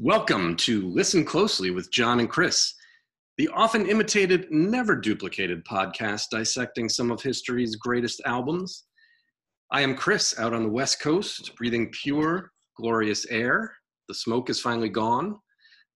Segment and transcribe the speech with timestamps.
[0.00, 2.72] Welcome to Listen Closely with John and Chris,
[3.36, 8.84] the often imitated, never duplicated podcast dissecting some of history's greatest albums.
[9.72, 13.72] I am Chris out on the West Coast, breathing pure, glorious air.
[14.06, 15.36] The smoke is finally gone.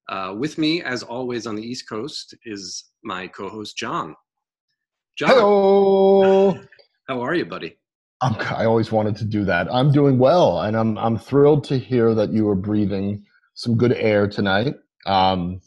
[0.08, 4.16] Uh, with me, as always, on the East Coast is my co host, John.
[5.16, 5.30] John.
[5.30, 6.58] Hello.
[7.08, 7.78] How are you, buddy?
[8.20, 9.72] I'm, I always wanted to do that.
[9.72, 13.92] I'm doing well, and I'm, I'm thrilled to hear that you are breathing some good
[13.92, 14.74] air tonight.
[15.06, 15.60] Um,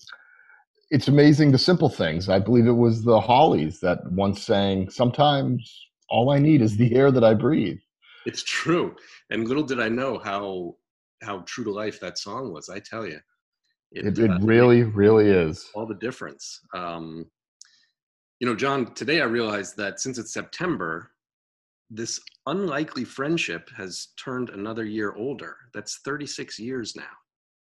[0.92, 2.30] it's amazing the simple things.
[2.30, 6.96] I believe it was the Hollies that once sang, Sometimes all I need is the
[6.96, 7.80] air that I breathe.
[8.26, 8.96] It's true.
[9.30, 10.76] And little did I know how
[11.22, 13.20] how true to life that song was, I tell you.
[13.92, 15.70] It, it, it uh, really, really is.
[15.74, 16.60] All the difference.
[16.74, 17.26] Um,
[18.40, 21.12] you know, John, today I realized that since it's September,
[21.90, 25.56] this unlikely friendship has turned another year older.
[25.74, 27.04] That's 36 years now.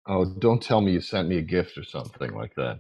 [0.09, 2.79] Oh, don't tell me you sent me a gift or something like that.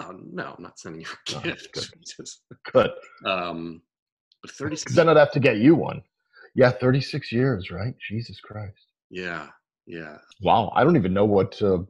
[0.00, 1.68] Oh no, I'm not sending you a oh, gift.
[1.74, 1.84] good.
[2.16, 2.90] Just, good.
[3.24, 3.82] Um,
[4.42, 4.94] but 36.
[4.94, 6.02] Then I'd have to get you one.
[6.54, 7.94] Yeah, 36 years, right?
[8.08, 8.74] Jesus Christ.
[9.10, 9.48] Yeah,
[9.86, 10.16] yeah.
[10.40, 11.86] Wow, I don't even know what to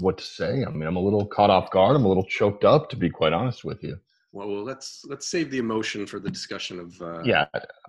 [0.00, 0.64] what to say.
[0.64, 1.96] I mean, I'm a little caught off guard.
[1.96, 3.98] I'm a little choked up, to be quite honest with you.
[4.32, 7.00] Well, well let's let's save the emotion for the discussion of.
[7.00, 7.46] Uh, yeah,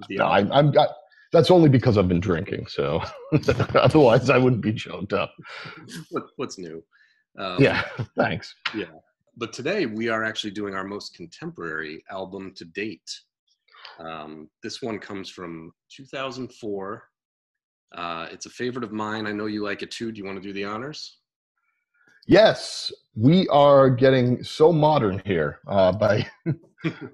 [0.10, 0.78] no, I, I'm.
[0.78, 0.88] I,
[1.32, 2.68] that's only because I've been drinking.
[2.68, 3.02] So
[3.76, 5.34] otherwise, I wouldn't be choked up.
[6.12, 6.84] What, what's new?
[7.38, 7.84] Um, yeah,
[8.18, 8.56] thanks.
[8.76, 8.86] Yeah,
[9.36, 13.10] but today we are actually doing our most contemporary album to date.
[14.00, 17.04] Um, this one comes from 2004.
[17.96, 19.28] Uh, it's a favorite of mine.
[19.28, 20.12] I know you like it too.
[20.12, 21.20] Do you want to do the honors?
[22.28, 26.28] Yes, we are getting so modern here uh, by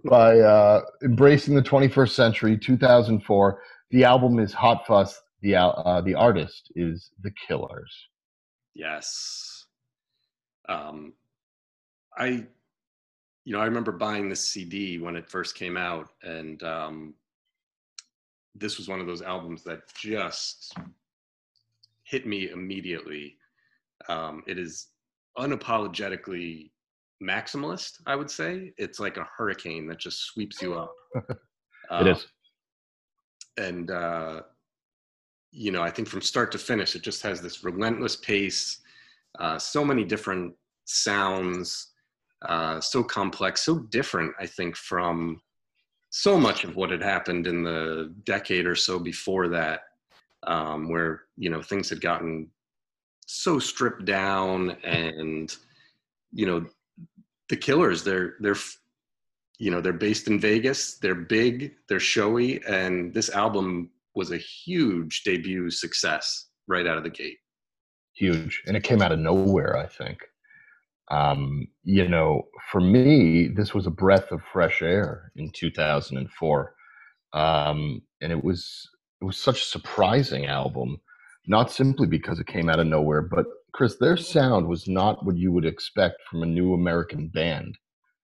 [0.05, 2.57] by uh, embracing the 21st century.
[2.57, 3.61] 2004.
[3.93, 5.21] The album is Hot Fuss.
[5.43, 7.95] The uh, the artist is The Killers.
[8.73, 9.67] Yes.
[10.67, 11.13] Um,
[12.17, 12.47] I,
[13.45, 17.13] you know, I remember buying this CD when it first came out, and um,
[18.55, 20.75] this was one of those albums that just
[22.03, 23.37] hit me immediately.
[24.09, 24.87] Um, it is
[25.37, 26.71] unapologetically
[27.21, 28.73] maximalist, I would say.
[28.77, 30.95] It's like a hurricane that just sweeps you up.
[31.29, 31.37] it
[31.91, 32.25] um, is.
[33.57, 34.41] And, uh,
[35.51, 38.79] you know, I think from start to finish, it just has this relentless pace,
[39.39, 40.53] uh, so many different
[40.85, 41.91] sounds,
[42.43, 45.41] uh, so complex, so different, I think, from
[46.09, 49.81] so much of what had happened in the decade or so before that,
[50.43, 52.49] um, where, you know, things had gotten
[53.25, 55.55] so stripped down and
[56.31, 56.65] you know
[57.49, 58.57] the killers they're they're
[59.59, 64.37] you know they're based in vegas they're big they're showy and this album was a
[64.37, 67.37] huge debut success right out of the gate.
[68.15, 70.19] Huge and it came out of nowhere i think.
[71.11, 76.75] Um, you know for me this was a breath of fresh air in 2004
[77.33, 78.89] um, and it was
[79.21, 80.99] it was such a surprising album
[81.47, 85.37] not simply because it came out of nowhere, but Chris, their sound was not what
[85.37, 87.77] you would expect from a new American band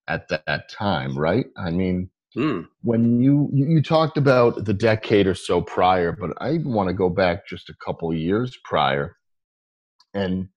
[0.10, 1.46] at that time, right?
[1.58, 2.68] I mean, mm.
[2.82, 6.94] when you, you, you talked about the decade or so prior, but I want to
[6.94, 9.16] go back just a couple years prior,
[10.14, 10.50] and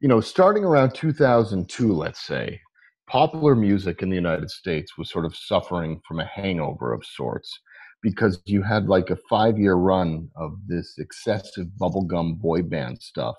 [0.00, 2.60] you know, starting around 2002, let's say,
[3.08, 7.60] popular music in the United States was sort of suffering from a hangover of sorts
[8.02, 13.36] because you had like a five year run of this excessive bubblegum boy band stuff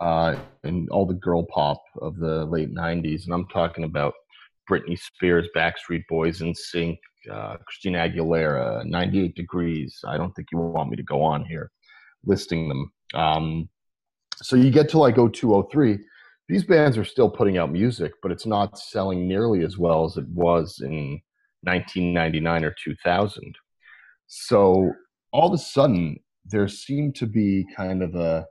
[0.00, 3.24] uh, and all the girl pop of the late 90s.
[3.24, 4.14] And I'm talking about
[4.70, 6.98] Britney Spears, Backstreet Boys, NSYNC,
[7.30, 9.98] uh, Christina Aguilera, 98 Degrees.
[10.06, 11.70] I don't think you want me to go on here
[12.24, 12.92] listing them.
[13.14, 13.68] Um,
[14.36, 15.98] so you get to like 0203.
[16.48, 20.16] These bands are still putting out music, but it's not selling nearly as well as
[20.16, 21.20] it was in
[21.62, 23.54] 1999 or 2000.
[24.26, 24.92] So
[25.32, 28.46] all of a sudden, there seemed to be kind of a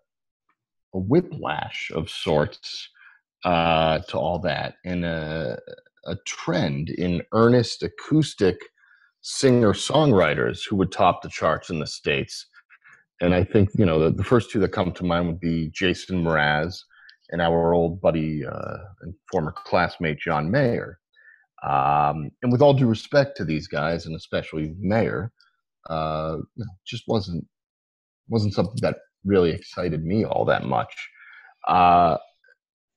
[0.94, 2.90] a whiplash of sorts
[3.46, 5.58] uh, to all that, and a,
[6.06, 8.58] a trend in earnest acoustic
[9.22, 12.48] singer songwriters who would top the charts in the states.
[13.22, 15.70] And I think you know the, the first two that come to mind would be
[15.74, 16.80] Jason Mraz
[17.30, 21.00] and our old buddy uh, and former classmate John Mayer.
[21.64, 25.32] Um, and with all due respect to these guys, and especially Mayer,
[25.90, 26.38] uh,
[26.86, 27.46] just wasn't
[28.28, 30.94] wasn't something that really excited me all that much.
[31.68, 32.18] Uh,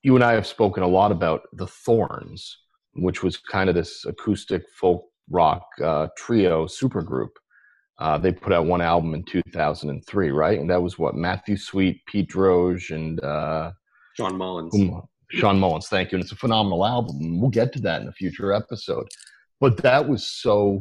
[0.02, 2.58] you and I have spoken a lot about the Thorns,
[2.96, 7.30] which was kind of this acoustic folk rock uh, trio supergroup.
[7.98, 10.58] Uh, they put out one album in 2003, right?
[10.58, 13.72] And that was what Matthew Sweet, Pete Droge, and uh,
[14.16, 14.74] Shawn Mullins.
[15.30, 16.16] Shawn Mullins, thank you.
[16.16, 17.40] And it's a phenomenal album.
[17.40, 19.06] We'll get to that in a future episode.
[19.60, 20.80] But that was so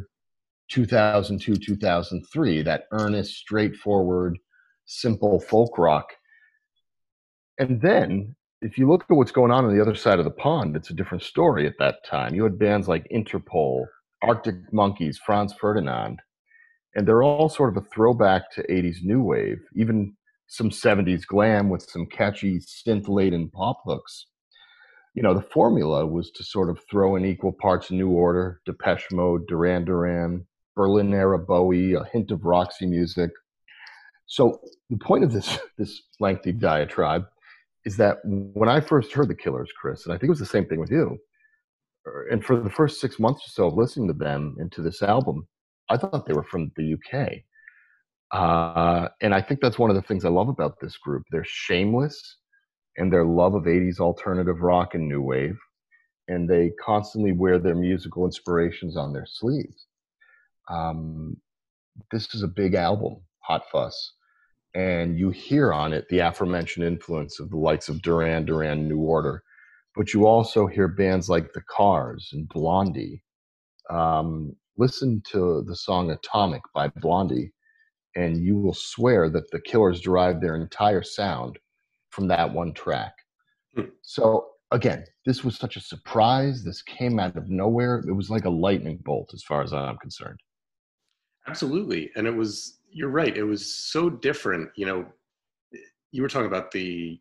[0.70, 4.38] 2002, 2003, that earnest, straightforward,
[4.86, 6.14] simple folk rock.
[7.60, 10.32] And then if you look at what's going on on the other side of the
[10.32, 12.34] pond, it's a different story at that time.
[12.34, 13.86] You had bands like Interpol,
[14.22, 16.22] Arctic Monkeys, Franz Ferdinand,
[16.96, 20.16] and they're all sort of a throwback to 80s new wave, even
[20.48, 24.28] some 70s glam with some catchy synth laden pop hooks.
[25.14, 29.12] You know, the formula was to sort of throw in equal parts New Order, Depeche
[29.12, 33.32] Mode, Duran Duran, Berlin era Bowie, a hint of Roxy music.
[34.26, 37.26] So the point of this this lengthy diatribe
[37.86, 40.46] is that when I first heard the Killers, Chris, and I think it was the
[40.46, 41.18] same thing with you,
[42.08, 44.82] er, and for the first six months or so of listening to them and to
[44.82, 45.48] this album,
[45.90, 47.44] I thought they were from the UK.
[48.32, 51.24] Uh, and I think that's one of the things I love about this group.
[51.30, 52.38] They're shameless
[52.98, 55.58] and their love of 80s alternative rock and new wave.
[56.30, 59.88] And they constantly wear their musical inspirations on their sleeves.
[60.70, 61.36] Um,
[62.12, 64.14] this is a big album, Hot Fuss
[64.74, 69.00] and you hear on it the aforementioned influence of the likes of Duran Duran, New
[69.00, 69.44] Order,
[69.96, 73.24] but you also hear bands like The Cars and Blondie.
[73.90, 77.52] Um, listen to the song Atomic by Blondie,
[78.16, 81.60] and you will swear that the Killers derived their entire sound
[82.10, 83.14] from that one track.
[83.76, 83.90] Hmm.
[84.02, 86.64] So, again, this was such a surprise.
[86.64, 88.04] This came out of nowhere.
[88.08, 90.40] It was like a lightning bolt, as far as I'm concerned.
[91.48, 92.10] Absolutely.
[92.16, 93.36] And it was you're right.
[93.36, 94.70] It was so different.
[94.76, 95.06] You know,
[96.12, 97.20] you were talking about the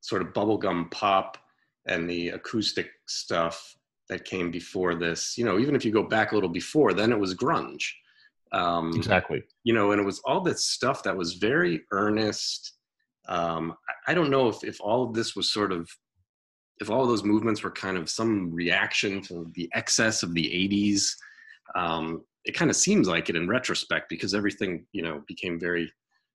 [0.00, 1.38] sort of bubblegum pop
[1.86, 3.76] and the acoustic stuff
[4.08, 5.36] that came before this.
[5.36, 7.84] You know, even if you go back a little before, then it was grunge.
[8.52, 9.42] Um, exactly.
[9.64, 12.74] You know, and it was all this stuff that was very earnest.
[13.28, 15.88] Um, I, I don't know if, if all of this was sort of,
[16.80, 20.44] if all of those movements were kind of some reaction to the excess of the
[20.44, 21.10] 80s.
[21.74, 25.92] Um, it kind of seems like it in retrospect because everything you know became very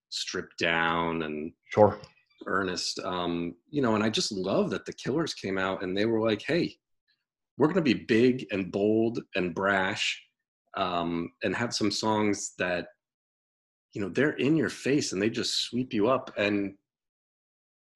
[0.08, 1.98] stripped down and sure.
[2.46, 6.06] earnest um you know and i just love that the killers came out and they
[6.06, 6.74] were like hey
[7.58, 10.22] we're going to be big and bold and brash
[10.76, 12.86] um and have some songs that
[13.92, 16.74] you know they're in your face and they just sweep you up and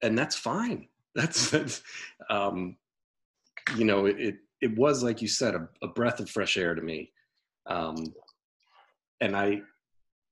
[0.01, 0.87] and that's fine.
[1.15, 1.81] That's that's
[2.29, 2.77] um
[3.75, 6.81] you know it it was like you said a, a breath of fresh air to
[6.83, 7.11] me
[7.69, 8.13] um,
[9.21, 9.61] and I,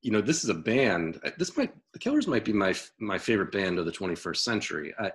[0.02, 1.20] you know, this is a band.
[1.24, 4.94] Uh, this might the Killers might be my my favorite band of the 21st century.
[4.98, 5.12] I,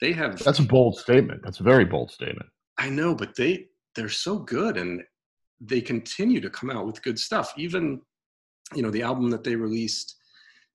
[0.00, 1.42] they have that's a bold statement.
[1.42, 2.48] That's a very bold statement.
[2.78, 5.02] I know, but they they're so good and
[5.60, 7.52] they continue to come out with good stuff.
[7.56, 8.00] Even
[8.74, 10.16] you know the album that they released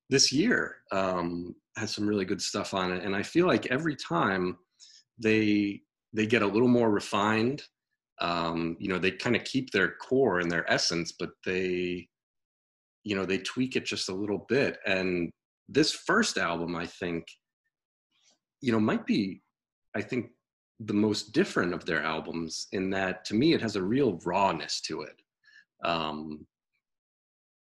[0.10, 3.96] this year um, has some really good stuff on it, and I feel like every
[3.96, 4.58] time
[5.18, 5.82] they
[6.14, 7.64] they get a little more refined
[8.21, 12.07] um, you know they kind of keep their core and their essence but they
[13.03, 14.77] you know they tweak it just a little bit.
[14.85, 15.31] And
[15.68, 17.25] this first album i think
[18.59, 19.41] you know might be
[19.95, 20.31] i think
[20.81, 24.81] the most different of their albums in that to me it has a real rawness
[24.81, 25.15] to it.
[25.83, 26.45] Um,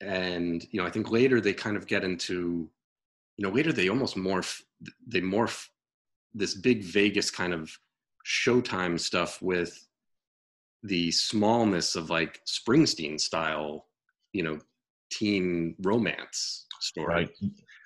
[0.00, 2.68] and you know i think later they kind of get into
[3.37, 4.61] you know later they almost morph
[5.06, 5.68] they morph
[6.35, 7.71] this big vegas kind of
[8.26, 9.87] showtime stuff with
[10.83, 13.87] the smallness of like Springsteen style,
[14.33, 14.59] you know,
[15.12, 17.07] teen romance story.
[17.07, 17.31] Right.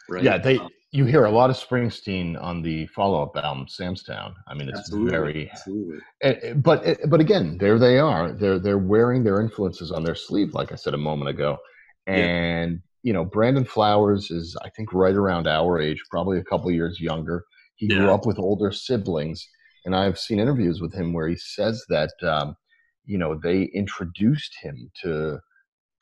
[0.09, 0.23] Right.
[0.23, 4.35] Yeah, they um, you hear a lot of Springsteen on the follow-up album Sam's Town.
[4.47, 5.99] I mean, it's absolutely, very absolutely.
[6.23, 8.33] Eh, eh, but eh, but again, there they are.
[8.33, 11.59] They're they're wearing their influences on their sleeve like I said a moment ago.
[12.07, 12.79] And yeah.
[13.03, 17.00] you know, Brandon Flowers is I think right around our age, probably a couple years
[17.00, 17.45] younger.
[17.75, 17.99] He yeah.
[17.99, 19.47] grew up with older siblings,
[19.85, 22.57] and I've seen interviews with him where he says that um,
[23.06, 25.38] you know they introduced him to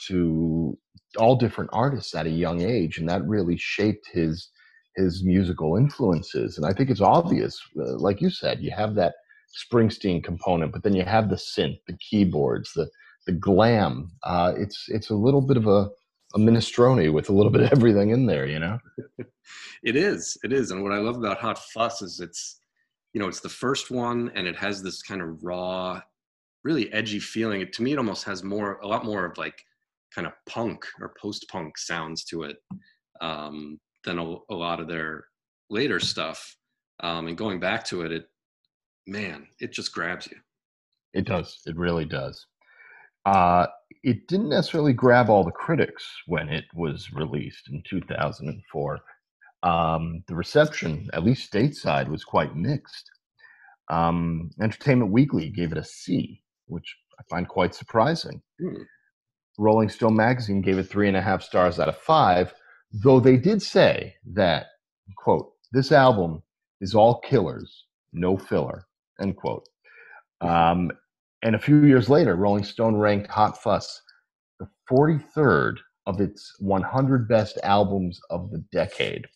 [0.06, 0.76] to
[1.18, 4.50] all different artists at a young age and that really shaped his
[4.96, 9.14] his musical influences and i think it's obvious uh, like you said you have that
[9.54, 12.88] springsteen component but then you have the synth the keyboards the
[13.26, 15.88] the glam uh, it's it's a little bit of a,
[16.34, 18.78] a minestrone with a little bit of everything in there you know?
[19.82, 22.60] It is it is and what i love about hot fuss is it's
[23.12, 26.00] you know it's the first one and it has this kind of raw
[26.64, 27.66] really edgy feeling.
[27.70, 29.62] To me, it almost has more, a lot more of like
[30.14, 32.56] kind of punk or post punk sounds to it
[33.20, 35.24] um, than a, a, lot of their
[35.70, 36.56] later stuff.
[37.00, 38.26] Um, and going back to it, it,
[39.06, 40.38] man, it just grabs you.
[41.12, 41.60] It does.
[41.66, 42.46] It really does.
[43.26, 43.66] Uh,
[44.02, 49.00] it didn't necessarily grab all the critics when it was released in 2004.
[49.62, 53.10] um, the reception, at least stateside, was quite mixed.
[53.88, 58.42] Um, Entertainment Weekly gave it a C, which I find quite surprising.
[58.60, 58.82] Hmm.
[59.58, 62.52] Rolling Stone magazine gave it three and a half stars out of five,
[62.92, 64.66] though they did say that,
[65.16, 66.42] quote, this album
[66.80, 68.86] is all killers, no filler,
[69.20, 69.68] end quote.
[70.40, 70.90] Um,
[71.42, 74.00] and a few years later, Rolling Stone ranked Hot Fuss
[74.58, 79.26] the 43rd of its 100 best albums of the decade.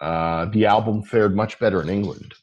[0.00, 2.34] Uh, the album fared much better in England.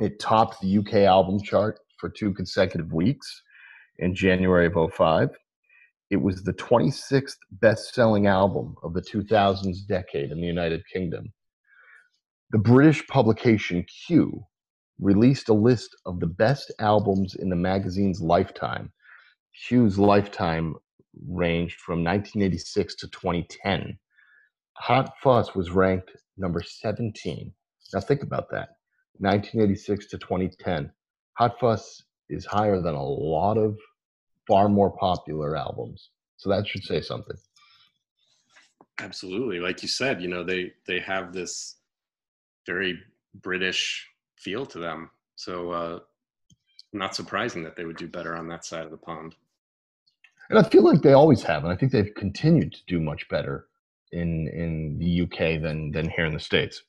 [0.00, 3.42] It topped the UK album chart for two consecutive weeks
[3.98, 5.30] in January of 05.
[6.10, 11.32] It was the 26th best selling album of the 2000s decade in the United Kingdom.
[12.50, 14.42] The British publication Q
[15.00, 18.90] released a list of the best albums in the magazine's lifetime.
[19.68, 20.74] Q's lifetime
[21.28, 23.98] ranged from 1986 to 2010.
[24.74, 27.52] Hot Fuss was ranked number 17.
[27.92, 28.70] Now think about that
[29.18, 30.90] 1986 to 2010.
[31.38, 33.78] Hot Fuss is higher than a lot of
[34.46, 36.10] far more popular albums.
[36.36, 37.36] So that should say something.
[39.00, 39.60] Absolutely.
[39.60, 41.76] Like you said, you know, they they have this
[42.66, 42.98] very
[43.40, 45.10] British feel to them.
[45.36, 45.98] So uh
[46.92, 49.36] not surprising that they would do better on that side of the pond.
[50.50, 53.28] And I feel like they always have, and I think they've continued to do much
[53.28, 53.66] better
[54.10, 56.82] in in the UK than than here in the states.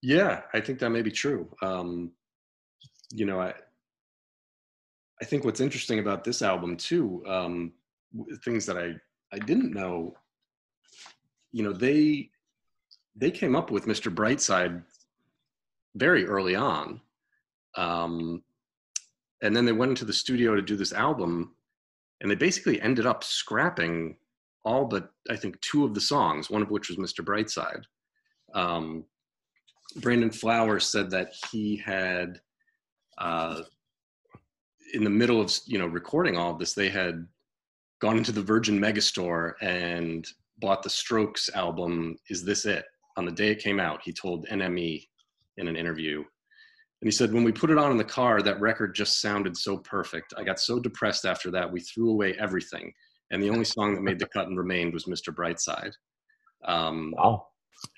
[0.00, 1.48] Yeah, I think that may be true.
[1.60, 2.12] Um,
[3.10, 3.54] you know, I
[5.20, 7.72] I think what's interesting about this album too, um,
[8.44, 8.94] things that I
[9.32, 10.14] I didn't know.
[11.52, 12.30] You know, they
[13.16, 14.14] they came up with Mr.
[14.14, 14.82] Brightside
[15.96, 17.00] very early on,
[17.76, 18.42] um,
[19.42, 21.54] and then they went into the studio to do this album,
[22.20, 24.16] and they basically ended up scrapping
[24.64, 27.24] all but I think two of the songs, one of which was Mr.
[27.24, 27.84] Brightside.
[28.54, 29.04] Um,
[29.96, 32.40] Brandon Flowers said that he had,
[33.18, 33.62] uh,
[34.94, 37.26] in the middle of you know recording all of this, they had
[38.00, 40.26] gone into the Virgin Megastore and
[40.58, 42.16] bought the Strokes album.
[42.28, 42.84] Is this it?
[43.16, 45.06] On the day it came out, he told NME
[45.56, 48.60] in an interview, and he said, when we put it on in the car, that
[48.60, 50.34] record just sounded so perfect.
[50.36, 52.92] I got so depressed after that, we threw away everything
[53.30, 55.34] and the only song that made the cut and remained was Mr.
[55.34, 55.92] Brightside.
[56.64, 57.46] Um, wow.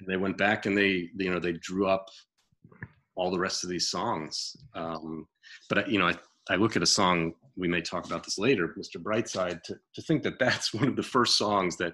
[0.07, 2.09] They went back and they, you know, they drew up
[3.21, 4.57] all the rest of these songs.
[4.75, 5.29] Um,
[5.69, 6.15] but you know, I,
[6.49, 7.35] I look at a song.
[7.55, 8.97] We may talk about this later, Mr.
[8.97, 9.63] Brightside.
[9.65, 11.93] To to think that that's one of the first songs that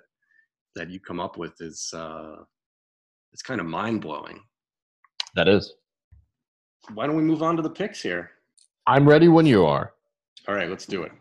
[0.76, 2.36] that you come up with is uh,
[3.32, 4.40] it's kind of mind blowing.
[5.34, 5.74] That is.
[6.94, 8.30] Why don't we move on to the picks here?
[8.86, 9.94] I'm ready when you are.
[10.46, 11.12] All right, let's do it.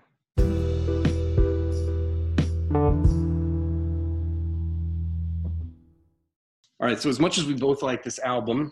[6.80, 8.72] All right, so as much as we both like this album,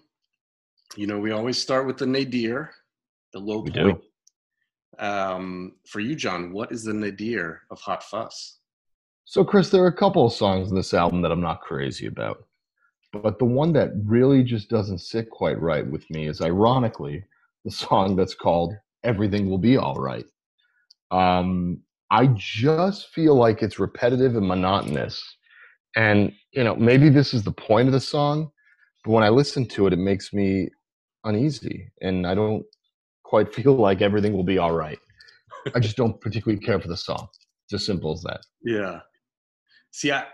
[0.95, 2.71] you know, we always start with the nadir,
[3.33, 4.01] the low we point.
[4.99, 5.05] Do.
[5.05, 8.59] Um, for you, John, what is the nadir of Hot Fuss?
[9.25, 12.05] So, Chris, there are a couple of songs in this album that I'm not crazy
[12.05, 12.45] about.
[13.11, 17.23] But the one that really just doesn't sit quite right with me is, ironically,
[17.63, 18.73] the song that's called
[19.03, 20.25] Everything Will Be All Right.
[21.11, 21.79] Um,
[22.11, 25.23] I just feel like it's repetitive and monotonous
[25.95, 28.51] and, you know, maybe this is the point of the song,
[29.03, 30.69] but when I listen to it, it makes me
[31.23, 32.65] uneasy and I don't
[33.23, 34.99] quite feel like everything will be all right.
[35.75, 37.27] I just don't particularly care for the song.
[37.65, 38.41] It's as simple as that.
[38.63, 38.99] Yeah.
[39.91, 40.25] See, I,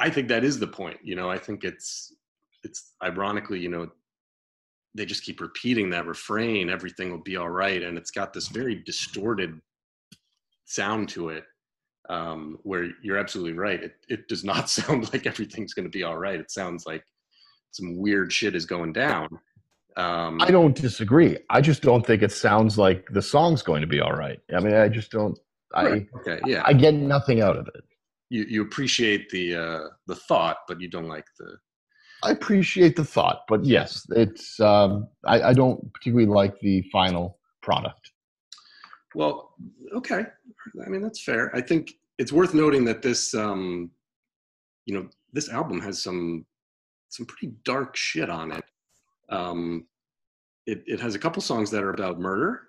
[0.00, 0.98] I think that is the point.
[1.02, 2.12] You know, I think it's,
[2.64, 3.88] it's ironically, you know,
[4.94, 7.82] they just keep repeating that refrain, everything will be all right.
[7.82, 9.58] And it's got this very distorted
[10.64, 11.44] sound to it
[12.10, 13.82] um, where you're absolutely right.
[13.82, 16.40] It, it does not sound like everything's going to be all right.
[16.40, 17.04] It sounds like
[17.70, 19.28] some weird shit is going down.
[19.96, 21.38] Um, I don't disagree.
[21.50, 24.38] I just don't think it sounds like the song's going to be all right.
[24.54, 25.38] I mean, I just don't.
[25.74, 26.06] Right.
[26.14, 26.62] I okay, yeah.
[26.64, 27.84] I get nothing out of it.
[28.30, 31.56] You you appreciate the uh, the thought, but you don't like the.
[32.24, 34.58] I appreciate the thought, but yes, it's.
[34.60, 38.12] Um, I, I don't particularly like the final product.
[39.14, 39.54] Well,
[39.94, 40.24] okay.
[40.84, 41.54] I mean, that's fair.
[41.54, 43.90] I think it's worth noting that this, um,
[44.86, 46.46] you know, this album has some
[47.08, 48.64] some pretty dark shit on it.
[49.32, 49.86] Um,
[50.66, 52.60] it it has a couple songs that are about murder.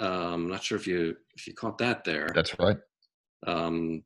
[0.00, 2.28] Um, I'm not sure if you if you caught that there.
[2.34, 2.76] That's right.
[3.46, 4.02] Um,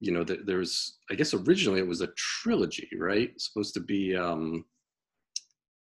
[0.00, 3.30] you know, th- there's I guess originally it was a trilogy, right?
[3.40, 4.64] supposed to be um,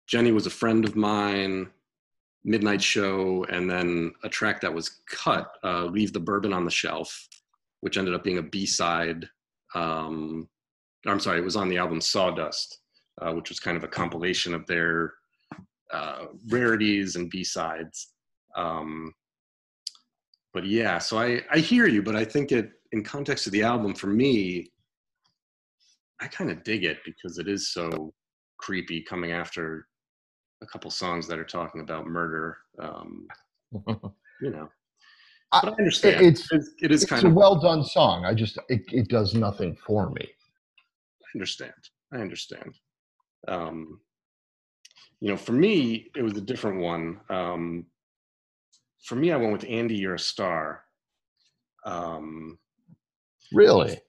[0.07, 1.69] Jenny was a friend of mine
[2.47, 6.69] midnight show and then a track that was cut uh, leave the bourbon on the
[6.69, 7.27] shelf
[7.81, 9.27] which ended up being a b-side
[9.73, 10.47] um,
[11.05, 12.79] I'm sorry, it was on the album Sawdust,
[13.21, 15.13] uh, which was kind of a compilation of their
[15.91, 18.13] uh, rarities and B sides.
[18.55, 19.13] Um,
[20.53, 23.63] but yeah, so I I hear you, but I think it in context of the
[23.63, 24.71] album for me,
[26.21, 28.13] I kind of dig it because it is so
[28.57, 29.85] creepy coming after
[30.61, 32.57] a couple songs that are talking about murder.
[32.79, 33.27] Um,
[34.41, 34.69] you know,
[35.51, 36.25] but I understand.
[36.25, 38.25] It's it is it's kind a of well done song.
[38.25, 40.21] I just it, it does nothing for me.
[40.25, 41.73] I understand.
[42.13, 42.75] I understand.
[43.47, 43.99] Um,
[45.19, 47.19] you know, for me, it was a different one.
[47.29, 47.85] Um,
[49.03, 50.83] for me, I went with Andy, You're a Star.
[51.85, 52.57] Um,
[53.51, 53.99] Really,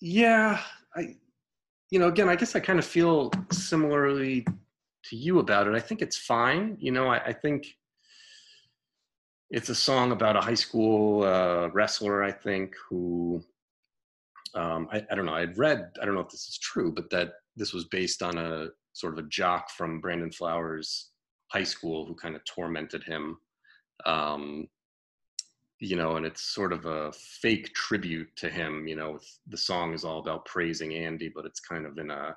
[0.00, 0.60] yeah,
[0.94, 1.16] I,
[1.90, 4.44] you know, again, I guess I kind of feel similarly
[5.04, 5.74] to you about it.
[5.74, 6.76] I think it's fine.
[6.80, 7.66] You know, I, I think
[9.50, 13.42] it's a song about a high school uh, wrestler, I think, who
[14.54, 15.34] um, I, I don't know.
[15.34, 18.38] I'd read, I don't know if this is true, but that this was based on
[18.38, 21.10] a sort of a jock from Brandon Flowers
[21.52, 23.36] High School who kind of tormented him.
[24.06, 24.66] Um,
[25.78, 28.88] you know, and it's sort of a fake tribute to him.
[28.88, 32.34] You know, the song is all about praising Andy, but it's kind of in a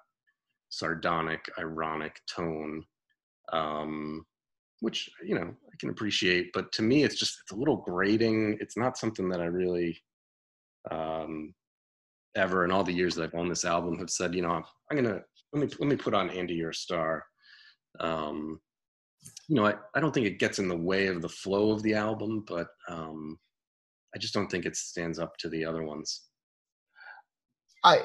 [0.69, 2.83] sardonic, ironic tone,
[3.53, 4.25] um,
[4.81, 6.51] which you know I can appreciate.
[6.53, 8.57] But to me, it's just it's a little grating.
[8.59, 10.01] It's not something that I really
[10.91, 11.53] um,
[12.35, 14.63] ever in all the years that I've owned this album have said, you know, I'm,
[14.89, 15.21] I'm gonna
[15.53, 17.23] let me let me put on Andy, You're a Star.
[17.99, 18.59] Um,
[19.47, 21.83] you know, I, I don't think it gets in the way of the flow of
[21.83, 23.37] the album, but um,
[24.13, 26.23] I just don't think it stands up to the other ones.
[27.83, 28.01] I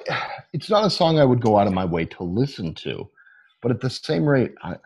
[0.52, 3.08] it's not a song I would go out of my way to listen to,
[3.62, 4.76] but at the same rate, I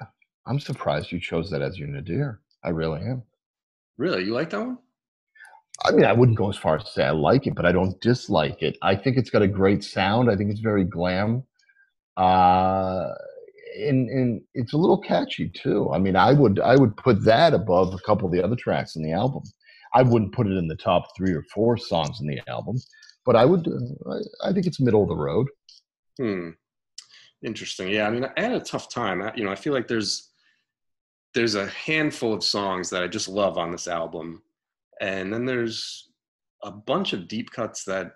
[0.46, 2.40] I'm surprised you chose that as your nadir.
[2.64, 3.22] I really am.
[3.99, 4.78] Really, you like that one?
[5.84, 7.72] I mean, I wouldn't go as far as to say I like it, but I
[7.72, 8.76] don't dislike it.
[8.82, 10.30] I think it's got a great sound.
[10.30, 11.42] I think it's very glam.
[12.16, 13.08] Uh,
[13.78, 15.90] and and it's a little catchy too.
[15.92, 18.97] I mean, I would I would put that above a couple of the other tracks
[18.97, 19.42] in the album.
[19.95, 22.78] I wouldn't put it in the top three or four songs in the album,
[23.25, 23.66] but I would.
[23.66, 24.10] Uh,
[24.45, 25.49] I, I think it's middle of the road.
[26.18, 26.50] Hmm.
[27.42, 27.88] Interesting.
[27.88, 28.06] Yeah.
[28.06, 29.21] I mean, I had a tough time.
[29.23, 30.30] I, you know, I feel like there's
[31.34, 34.42] there's a handful of songs that I just love on this album,
[35.00, 36.11] and then there's
[36.63, 38.13] a bunch of deep cuts that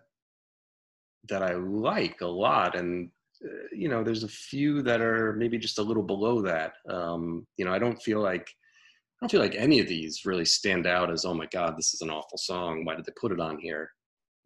[1.29, 3.11] that I like a lot, and
[3.45, 6.75] uh, you know, there's a few that are maybe just a little below that.
[6.89, 10.45] Um, you know, I don't feel like I don't feel like any of these really
[10.45, 12.85] stand out as oh my god, this is an awful song.
[12.85, 13.91] Why did they put it on here?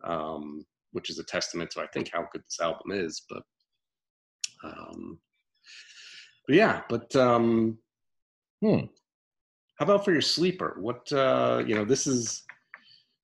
[0.04, 3.22] Um, which is a testament to I think how good this album is.
[3.28, 3.42] But
[4.64, 5.18] um,
[6.46, 7.78] but yeah, but um,
[8.62, 8.86] hmm.
[9.80, 10.76] How about for your sleeper?
[10.78, 12.42] What uh, you know, this is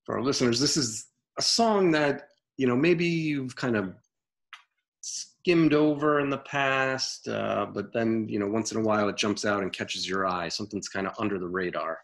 [0.04, 0.58] for our listeners.
[0.58, 3.94] This is a song that you know maybe you've kind of
[5.02, 9.18] skimmed over in the past, uh, but then you know once in a while it
[9.18, 10.48] jumps out and catches your eye.
[10.48, 11.98] Something's kind of under the radar.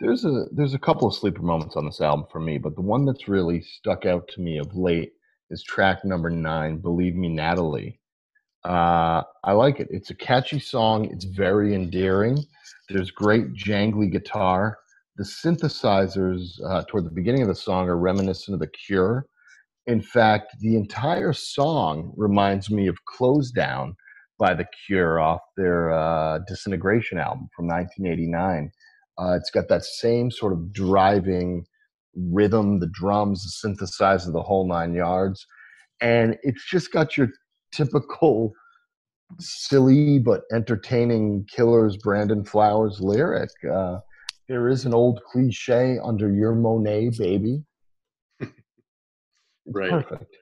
[0.00, 2.80] There's a there's a couple of sleeper moments on this album for me, but the
[2.80, 5.12] one that's really stuck out to me of late
[5.50, 8.00] is track number nine, "Believe Me, Natalie."
[8.66, 9.88] Uh, I like it.
[9.90, 11.06] It's a catchy song.
[11.12, 12.44] It's very endearing.
[12.90, 14.78] There's great jangly guitar.
[15.18, 19.26] The synthesizers uh, toward the beginning of the song are reminiscent of The Cure
[19.86, 23.96] in fact, the entire song reminds me of Close Down
[24.40, 28.72] by The Cure off their uh, Disintegration album from 1989.
[29.20, 31.66] Uh, it's got that same sort of driving
[32.16, 35.46] rhythm, the drums, the synthesizer, the whole nine yards.
[36.00, 37.28] And it's just got your
[37.76, 38.52] typical
[39.38, 43.50] silly but entertaining Killers Brandon Flowers lyric.
[43.70, 43.98] Uh,
[44.48, 47.64] there is an old cliche under your Monet, baby.
[49.68, 49.90] Right.
[49.90, 50.36] perfect.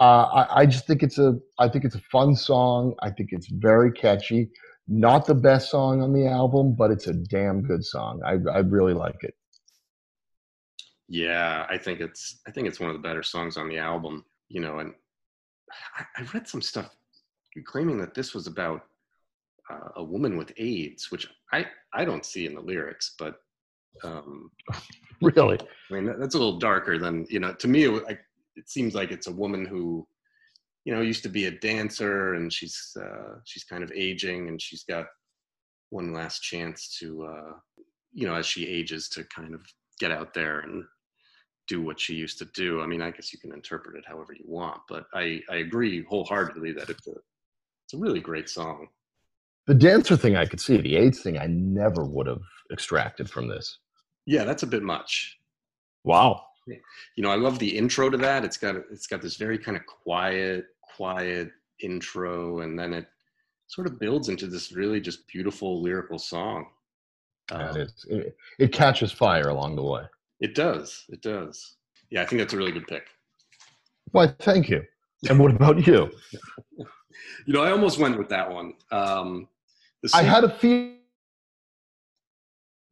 [0.00, 2.94] Uh, I, I just think it's a I think it's a fun song.
[3.02, 4.50] I think it's very catchy.
[4.88, 8.20] Not the best song on the album, but it's a damn good song.
[8.24, 9.34] I I really like it.
[11.08, 14.24] Yeah, I think it's I think it's one of the better songs on the album.
[14.48, 14.94] You know, and
[15.96, 16.90] I, I read some stuff
[17.62, 18.82] claiming that this was about
[19.70, 23.36] uh, a woman with AIDS, which I I don't see in the lyrics, but
[24.02, 24.50] um,
[25.22, 25.58] really,
[25.90, 27.54] I mean that's a little darker than you know.
[27.54, 28.18] To me, it, I,
[28.56, 30.06] it seems like it's a woman who
[30.84, 34.60] you know used to be a dancer and she's uh, she's kind of aging and
[34.60, 35.06] she's got
[35.90, 37.52] one last chance to uh,
[38.12, 39.62] you know as she ages to kind of
[39.98, 40.84] get out there and
[41.66, 44.32] do what she used to do i mean i guess you can interpret it however
[44.32, 47.14] you want but i i agree wholeheartedly that it's a
[47.84, 48.88] it's a really great song
[49.66, 53.48] the dancer thing i could see the aids thing i never would have extracted from
[53.48, 53.78] this
[54.26, 55.38] yeah that's a bit much
[56.04, 56.42] wow
[57.16, 58.44] You know, I love the intro to that.
[58.44, 61.50] It's got it's got this very kind of quiet, quiet
[61.80, 63.06] intro, and then it
[63.66, 66.66] sort of builds into this really just beautiful lyrical song.
[67.50, 67.86] Yeah, Um.
[68.08, 70.02] It, it catches fire along the way.
[70.40, 71.04] It does.
[71.08, 71.76] It does.
[72.10, 73.06] Yeah, I think that's a really good pick.
[74.12, 74.82] Why, thank you.
[75.28, 76.10] And what about you?
[77.46, 78.74] You know, I almost went with that one.
[78.90, 79.48] Um,
[80.02, 80.98] the I had a feeling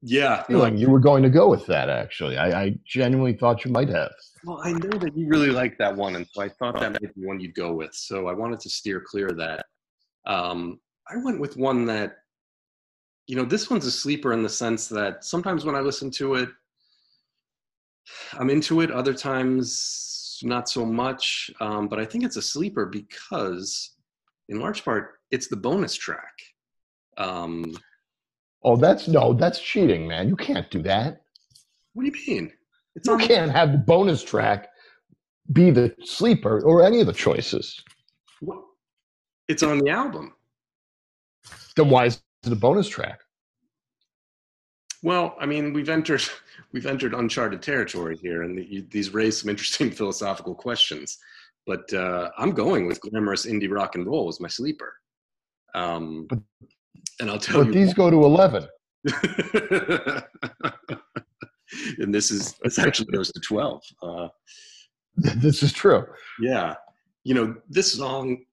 [0.03, 0.43] yeah.
[0.49, 2.37] no, you were going to go with that, actually.
[2.37, 4.11] I, I genuinely thought you might have.
[4.45, 7.15] Well, I know that you really like that one, and so I thought that might
[7.15, 7.95] be one you'd go with.
[7.95, 9.65] So I wanted to steer clear of that.
[10.27, 12.17] Um, I went with one that,
[13.29, 16.35] you know, this one's a sleeper in the sense that sometimes when I listen to
[16.35, 16.49] it,
[18.39, 18.91] I'm into it.
[18.91, 21.51] Other times, not so much.
[21.61, 23.91] Um, but I think it's a sleeper because,
[24.49, 26.35] in large part, it's the bonus track.
[27.17, 27.77] Um,
[28.65, 30.29] Oh, that's no, that's cheating, man.
[30.29, 31.23] You can't do that.
[31.95, 32.53] what do you mean?
[32.95, 33.21] It's You on.
[33.21, 34.69] can't have the bonus track
[35.53, 37.83] be the sleeper or any of the choices.
[38.41, 38.63] what-
[39.49, 40.35] It's on the album.
[41.75, 43.21] Then why is it a bonus track?
[45.03, 46.23] Well, I mean, we've entered
[46.73, 51.19] we've entered uncharted territory here, and the, these raise some interesting philosophical questions.
[51.67, 54.95] But uh, I'm going with glamorous indie rock and roll as my sleeper.
[55.75, 56.41] Um, But-
[57.21, 58.67] and I'll tell But you, these go to 11.
[61.99, 63.83] and this is this actually goes to twelve.
[64.03, 64.29] Uh,
[65.17, 66.07] This is true.
[66.41, 66.75] yeah,
[67.25, 68.45] you know, this song.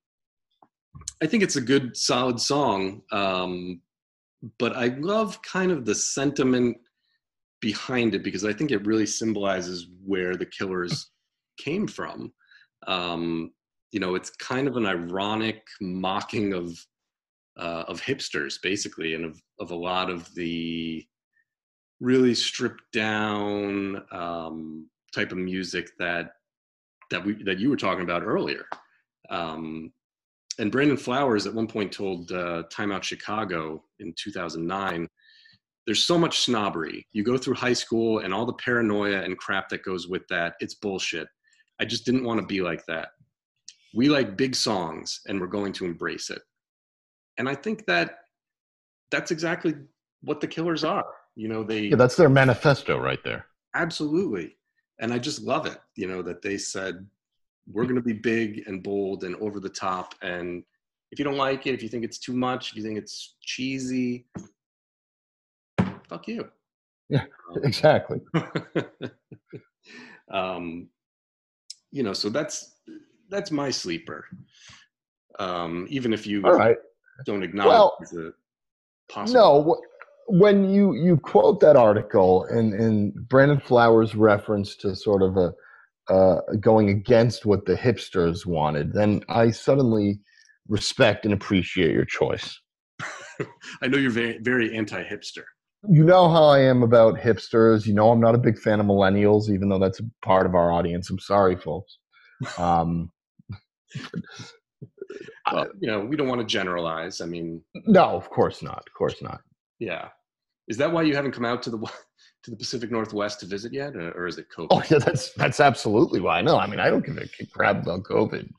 [1.21, 3.81] I think it's a good, solid song, um,
[4.57, 6.77] but I love kind of the sentiment
[7.61, 11.11] behind it because I think it really symbolizes where the Killers
[11.57, 12.31] came from.
[12.87, 13.51] Um,
[13.91, 16.77] you know, it's kind of an ironic mocking of
[17.57, 21.05] uh, of hipsters, basically, and of of a lot of the
[21.99, 26.31] really stripped down um, type of music that
[27.11, 28.65] that we that you were talking about earlier.
[29.29, 29.91] Um,
[30.59, 35.07] and Brandon Flowers at one point told uh, Time Out Chicago in 2009
[35.89, 37.07] there's so much snobbery.
[37.13, 40.53] You go through high school and all the paranoia and crap that goes with that.
[40.59, 41.27] It's bullshit.
[41.81, 43.07] I just didn't want to be like that.
[43.95, 46.43] We like big songs and we're going to embrace it.
[47.39, 48.19] And I think that
[49.09, 49.73] that's exactly
[50.21, 51.07] what the killers are.
[51.35, 53.47] You know, they Yeah, that's their manifesto right there.
[53.73, 54.57] Absolutely.
[54.99, 57.07] And I just love it, you know, that they said,
[57.71, 60.15] we're going to be big and bold and over the top.
[60.21, 60.63] And
[61.11, 63.35] if you don't like it, if you think it's too much, if you think it's
[63.41, 64.25] cheesy,
[66.07, 66.47] fuck you.
[67.09, 67.23] Yeah.
[67.55, 68.21] Um, Exactly.
[70.31, 70.89] um,
[71.91, 72.75] you know, so that's
[73.29, 74.25] that's my sleeper.
[75.39, 76.77] Um, even if you right.
[77.25, 78.29] don't acknowledge Well,
[79.07, 79.41] a possible.
[79.41, 79.81] No,
[80.27, 85.53] when you you quote that article and and Brandon Flowers' reference to sort of a
[86.09, 90.19] uh, going against what the hipsters wanted, then I suddenly
[90.67, 92.59] respect and appreciate your choice.
[93.81, 95.43] I know you're very very anti-hipster.
[95.89, 97.85] You know how I am about hipsters.
[97.85, 100.55] You know I'm not a big fan of millennials, even though that's a part of
[100.55, 101.09] our audience.
[101.09, 101.97] I'm sorry, folks.
[102.57, 103.11] Um,
[105.51, 107.21] Well, you know, we don't want to generalize.
[107.21, 108.83] I mean, no, of course not.
[108.87, 109.41] Of course not.
[109.79, 110.09] Yeah.
[110.67, 111.77] Is that why you haven't come out to the
[112.49, 114.67] to the Pacific Northwest to visit yet, or, is it COVID?
[114.71, 116.41] Oh yeah, that's that's absolutely why.
[116.41, 118.49] No, I mean I don't give a crap about COVID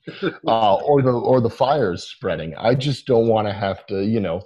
[0.47, 2.55] uh, or the or the fires spreading.
[2.57, 4.43] I just don't want to have to, you know,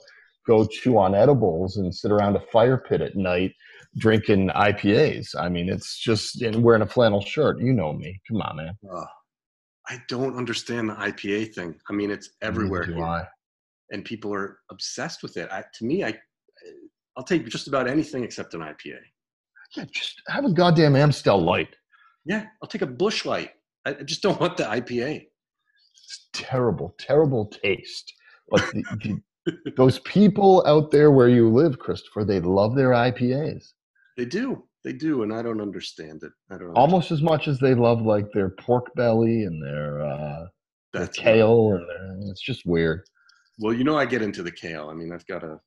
[0.47, 3.53] go chew on edibles and sit around a fire pit at night
[3.97, 5.35] drinking IPAs.
[5.39, 7.61] I mean, it's just and wearing a flannel shirt.
[7.61, 8.21] You know me.
[8.29, 8.79] Come on, man.
[8.93, 9.07] Ugh.
[9.87, 11.75] I don't understand the IPA thing.
[11.91, 13.29] I mean, it's everywhere, here,
[13.91, 15.51] and people are obsessed with it.
[15.53, 16.19] I, to me, I
[17.17, 18.99] I'll take just about anything except an IPA.
[19.77, 21.75] Yeah, just have a goddamn Amstel Light.
[22.25, 23.51] Yeah, I'll take a Busch Light.
[23.85, 25.27] I just don't want the IPA.
[26.05, 28.13] It's terrible, terrible taste.
[28.51, 33.73] But the, the, those people out there where you live, Christopher, they love their IPAs.
[34.17, 36.33] They do, they do, and I don't understand it.
[36.51, 36.73] I don't.
[36.75, 40.47] almost as much as they love like their pork belly and their uh
[40.93, 43.03] their kale and their, it's just weird
[43.59, 44.89] Well, you know, I get into the kale.
[44.91, 45.59] I mean, I've got a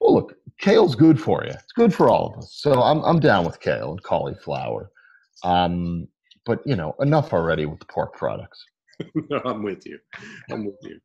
[0.00, 3.20] well look kale's good for you it's good for all of us so i'm, I'm
[3.20, 4.90] down with kale and cauliflower
[5.44, 6.06] um
[6.46, 8.64] but you know enough already with the pork products
[9.30, 9.98] no, I'm with you.
[10.50, 11.00] I'm with you.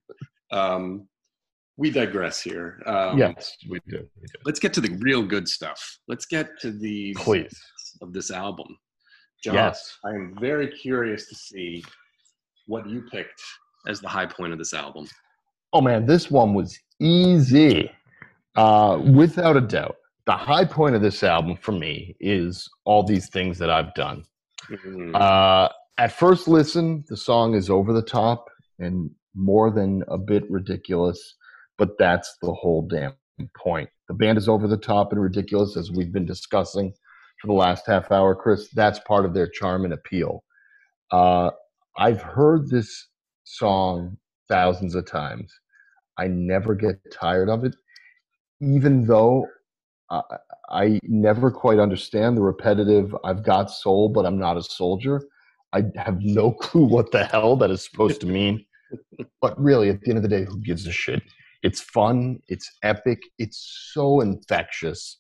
[0.52, 1.08] Um,
[1.78, 2.82] we digress here.
[2.86, 4.40] Um, yes we do, we do.
[4.46, 6.00] Let's get to the real good stuff.
[6.08, 7.58] Let's get to the please
[8.02, 8.68] of this album.
[9.44, 11.84] John, yes I am very curious to see
[12.68, 13.42] what you picked
[13.88, 15.08] as the high point of this album.
[15.74, 17.92] oh man this one was easy
[18.56, 23.30] uh without a doubt the high point of this album for me is all these
[23.30, 24.24] things that i've done
[24.70, 25.16] Mm-hmm.
[25.16, 30.50] Uh, at first listen, the song is over the top and more than a bit
[30.50, 31.36] ridiculous,
[31.78, 33.14] but that's the whole damn
[33.58, 33.90] point.
[34.08, 36.94] The band is over the top and ridiculous, as we've been discussing
[37.40, 38.70] for the last half hour, Chris.
[38.70, 40.44] That's part of their charm and appeal.
[41.12, 41.52] Uh,
[41.98, 43.08] I've heard this
[43.44, 44.18] song
[44.50, 45.52] thousands of times.
[46.18, 47.76] I never get tired of it,
[48.62, 49.48] even though
[50.10, 50.22] uh,
[50.70, 55.22] I never quite understand the repetitive, I've got soul, but I'm not a soldier.
[55.74, 58.66] I have no clue what the hell that is supposed to mean.
[59.42, 61.22] but really, at the end of the day, who gives a shit?
[61.64, 65.18] It's fun, it's epic, it's so infectious.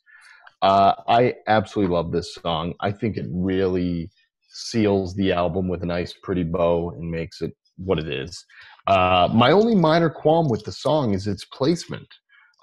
[0.61, 2.73] Uh, I absolutely love this song.
[2.79, 4.11] I think it really
[4.49, 8.45] seals the album with a nice, pretty bow and makes it what it is.
[8.87, 12.07] Uh, my only minor qualm with the song is its placement.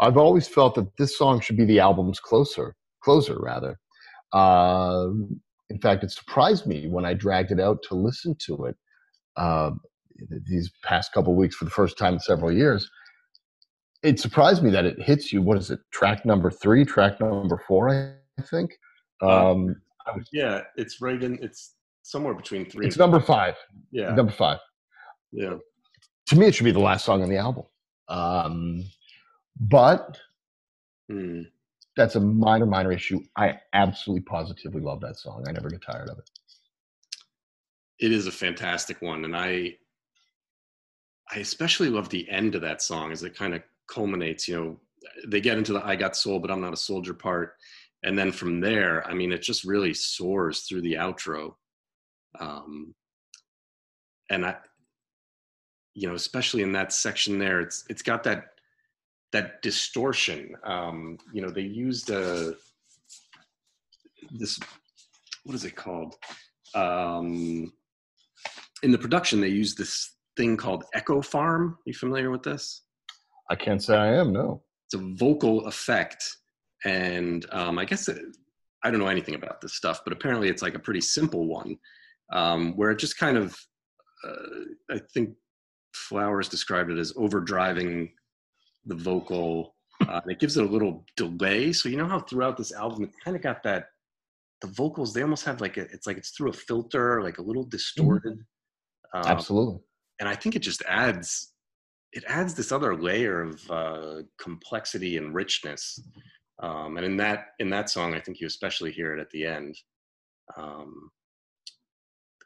[0.00, 3.78] I've always felt that this song should be the album's closer, closer rather.
[4.32, 5.08] Uh,
[5.70, 8.76] in fact, it surprised me when I dragged it out to listen to it
[9.36, 9.70] uh,
[10.46, 12.90] these past couple weeks for the first time in several years.
[14.02, 15.42] It surprised me that it hits you.
[15.42, 15.80] What is it?
[15.92, 18.72] Track number three, track number four, I think.
[19.22, 19.76] Uh, um,
[20.32, 21.38] yeah, it's right in.
[21.40, 22.86] It's somewhere between three.
[22.86, 23.54] It's number five.
[23.92, 24.58] Yeah, number five.
[25.30, 25.54] Yeah.
[26.26, 27.64] To me, it should be the last song on the album.
[28.08, 28.84] Um,
[29.58, 30.18] but
[31.10, 31.46] mm.
[31.96, 33.20] that's a minor, minor issue.
[33.36, 35.44] I absolutely positively love that song.
[35.48, 36.30] I never get tired of it.
[37.98, 39.24] It is a fantastic one.
[39.24, 39.76] And I
[41.30, 44.80] I especially love the end of that song as it kind of culminates, you know,
[45.26, 47.54] they get into the I got soul, but I'm not a soldier part.
[48.04, 51.54] And then from there, I mean, it just really soars through the outro.
[52.38, 52.94] Um,
[54.30, 54.56] and I,
[55.94, 58.51] you know, especially in that section there, it's it's got that
[59.32, 60.54] that distortion.
[60.64, 62.52] Um, you know, they used a uh,
[64.38, 64.58] this
[65.44, 66.14] what is it called?
[66.74, 67.72] Um,
[68.82, 71.72] in the production, they used this thing called Echo Farm.
[71.78, 72.82] Are you familiar with this?
[73.50, 74.32] I can't say I am.
[74.32, 74.62] No.
[74.86, 76.24] It's a vocal effect,
[76.84, 78.18] and um, I guess it,
[78.84, 81.76] I don't know anything about this stuff, but apparently it's like a pretty simple one,
[82.32, 83.56] um, where it just kind of,
[84.26, 85.34] uh, I think
[85.94, 88.10] Flowers described it as overdriving
[88.86, 89.74] the vocal.
[90.00, 91.72] Uh, and it gives it a little delay.
[91.72, 93.86] So you know how throughout this album it kind of got that
[94.60, 97.42] the vocals they almost have like a, it's like it's through a filter, like a
[97.42, 98.34] little distorted.
[98.34, 99.18] Mm-hmm.
[99.18, 99.80] Um, Absolutely.
[100.20, 101.52] And I think it just adds
[102.12, 106.00] it adds this other layer of uh, complexity and richness.
[106.62, 109.46] Um, and in that in that song, I think you especially hear it at the
[109.46, 109.76] end.
[110.56, 111.10] Um,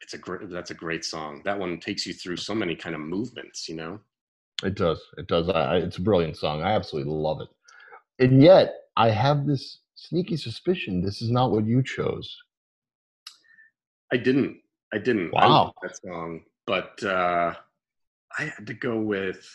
[0.01, 1.41] it's a great that's a great song.
[1.45, 3.99] That one takes you through so many kind of movements, you know.
[4.63, 5.01] It does.
[5.17, 5.49] It does.
[5.49, 6.61] I, it's a brilliant song.
[6.63, 7.49] I absolutely love it.
[8.19, 12.35] And yet, I have this sneaky suspicion this is not what you chose.
[14.11, 14.57] I didn't.
[14.93, 15.31] I didn't.
[15.31, 15.73] Wow.
[15.83, 17.53] I that song, but uh,
[18.39, 19.47] I had to go with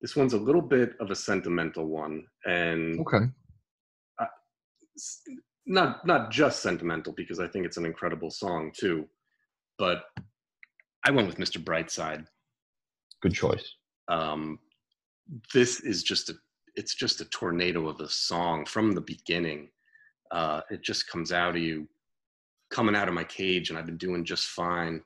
[0.00, 3.26] this one's a little bit of a sentimental one, and okay,
[4.18, 4.26] uh,
[5.66, 9.06] not not just sentimental because I think it's an incredible song too,
[9.78, 10.04] but
[11.04, 11.62] I went with Mr.
[11.62, 12.26] Brightside.
[13.20, 13.74] Good choice.
[14.08, 14.58] Um,
[15.52, 16.34] this is just a
[16.74, 19.68] it's just a tornado of a song from the beginning.
[20.30, 21.88] Uh, it just comes out of you,
[22.70, 25.02] coming out of my cage, and I've been doing just fine.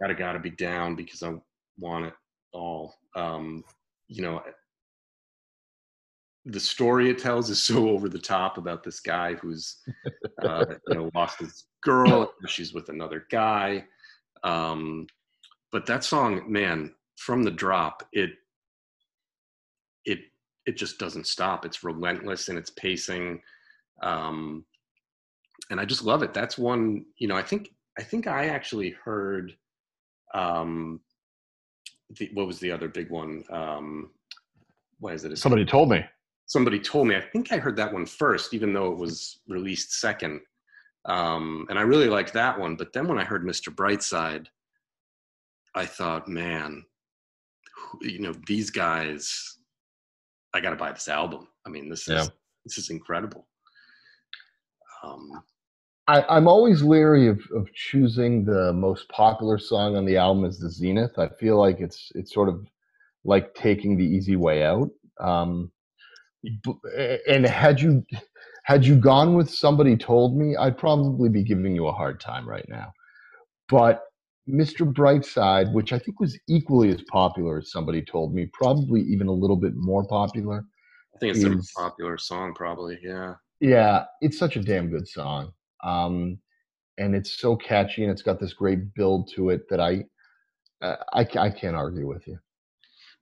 [0.00, 1.34] Gotta gotta be down because I
[1.78, 2.14] want it
[2.52, 2.94] all.
[3.16, 3.64] Um,
[4.08, 4.42] you know,
[6.44, 9.78] the story it tells is so over the top about this guy who's
[10.42, 13.84] uh, you know lost his girl, she's with another guy.
[14.44, 15.06] Um,
[15.72, 18.30] but that song, man, from the drop, it
[20.04, 20.20] it
[20.66, 21.64] it just doesn't stop.
[21.64, 23.40] It's relentless in its pacing,
[24.02, 24.64] um,
[25.70, 26.34] and I just love it.
[26.34, 27.04] That's one.
[27.18, 29.54] You know, I think I think I actually heard.
[30.34, 31.00] Um,
[32.18, 33.44] the, what was the other big one?
[33.50, 34.10] Um,
[34.98, 35.38] why is it?
[35.38, 36.04] Somebody told me.
[36.46, 37.16] Somebody told me.
[37.16, 40.40] I think I heard that one first, even though it was released second.
[41.06, 42.76] Um, and I really liked that one.
[42.76, 43.74] But then when I heard Mr.
[43.74, 44.46] Brightside,
[45.74, 46.84] I thought, man,
[48.00, 49.58] you know these guys
[50.54, 51.48] i gotta buy this album.
[51.66, 52.26] I mean this is yeah.
[52.64, 53.46] this is incredible.
[55.04, 55.42] Um,
[56.08, 60.58] I, am always leery of, of choosing the most popular song on the album as
[60.58, 61.18] the zenith.
[61.18, 62.66] I feel like it's it's sort of
[63.24, 64.90] like taking the easy way out.
[65.20, 65.70] Um,
[67.28, 68.04] and had you
[68.64, 72.48] had you gone with somebody told me i'd probably be giving you a hard time
[72.48, 72.92] right now.
[73.68, 74.02] But
[74.48, 74.90] Mr.
[74.90, 79.32] Brightside, which I think was equally as popular as somebody told me, probably even a
[79.32, 80.64] little bit more popular.
[81.14, 82.98] I think it's is, the most popular song, probably.
[83.02, 83.34] Yeah.
[83.60, 85.52] Yeah, it's such a damn good song.
[85.84, 86.38] Um,
[86.98, 90.04] and it's so catchy and it's got this great build to it that I,
[90.80, 92.38] uh, I, I can't argue with you.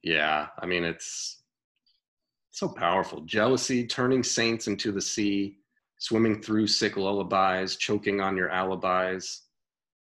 [0.02, 1.42] Yeah, I mean it's
[2.50, 3.20] so powerful.
[3.22, 5.58] Jealousy, turning saints into the sea,
[5.98, 9.42] swimming through sick lullabies, choking on your alibis.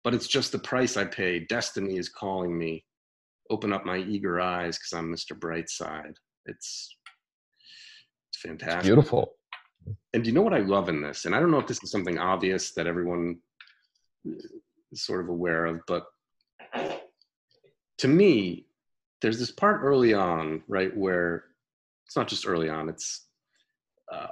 [0.04, 1.40] But it's just the price I pay.
[1.40, 2.86] Destiny is calling me.
[3.50, 5.38] Open up my eager eyes because I'm Mr.
[5.38, 6.16] Brightside.
[6.46, 6.98] It's,
[8.30, 8.80] it's fantastic.
[8.80, 9.34] It's beautiful.
[10.14, 11.26] And do you know what I love in this?
[11.26, 13.38] And I don't know if this is something obvious that everyone
[14.26, 16.06] is sort of aware of, but
[18.00, 18.66] to me,
[19.22, 21.46] there's this part early on, right, where
[22.06, 23.28] it's not just early on, it's
[24.12, 24.28] uh,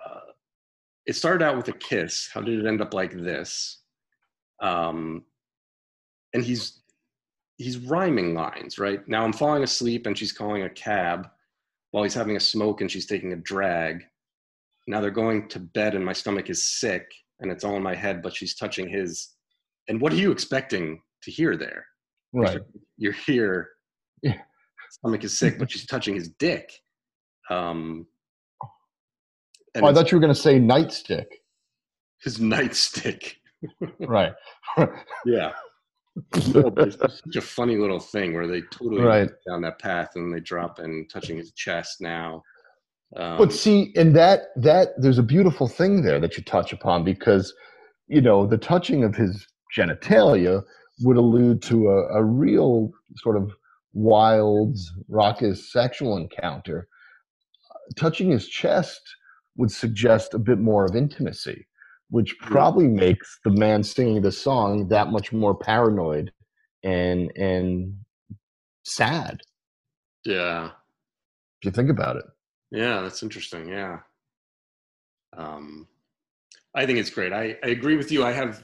[1.06, 2.30] it started out with a kiss.
[2.32, 3.82] How did it end up like this?
[4.62, 5.24] Um,
[6.34, 6.82] and he's
[7.58, 9.08] he's rhyming lines, right?
[9.08, 11.28] Now I'm falling asleep and she's calling a cab
[11.92, 14.04] while he's having a smoke and she's taking a drag.
[14.88, 17.06] Now they're going to bed and my stomach is sick
[17.40, 19.30] and it's all in my head, but she's touching his.
[19.88, 21.86] And what are you expecting to hear there?
[22.34, 22.60] Right.
[22.98, 23.70] You're here.
[24.24, 24.38] Yeah.
[24.92, 26.72] Stomach is sick, but she's touching his dick.
[27.50, 28.06] Um,
[28.64, 31.26] oh, I thought you were going to say nightstick.
[32.22, 33.34] His nightstick.
[34.00, 34.34] right.
[35.26, 35.54] yeah.
[36.34, 39.30] It's such a funny little thing where they totally right.
[39.48, 42.44] down that path and they drop and touching his chest now.
[43.16, 47.04] Um, but see, in that that there's a beautiful thing there that you touch upon
[47.04, 47.54] because
[48.08, 49.46] you know the touching of his
[49.76, 50.64] genitalia
[51.02, 53.52] would allude to a, a real sort of
[53.94, 54.78] wild,
[55.10, 56.88] raucous sexual encounter.
[57.98, 59.02] Touching his chest
[59.58, 61.68] would suggest a bit more of intimacy,
[62.12, 66.32] which probably makes the man singing the song that much more paranoid
[66.84, 67.96] and and
[68.84, 69.42] sad.
[70.26, 70.72] Yeah.
[71.60, 72.26] If you think about it.
[72.72, 73.68] Yeah, that's interesting.
[73.68, 74.00] Yeah.
[75.36, 75.88] Um,
[76.76, 77.34] I think it's great.
[77.34, 78.24] I, I agree with you.
[78.24, 78.64] I have,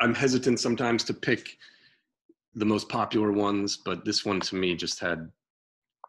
[0.00, 1.56] I'm hesitant sometimes to pick
[2.54, 5.30] the most popular ones, but this one to me just had,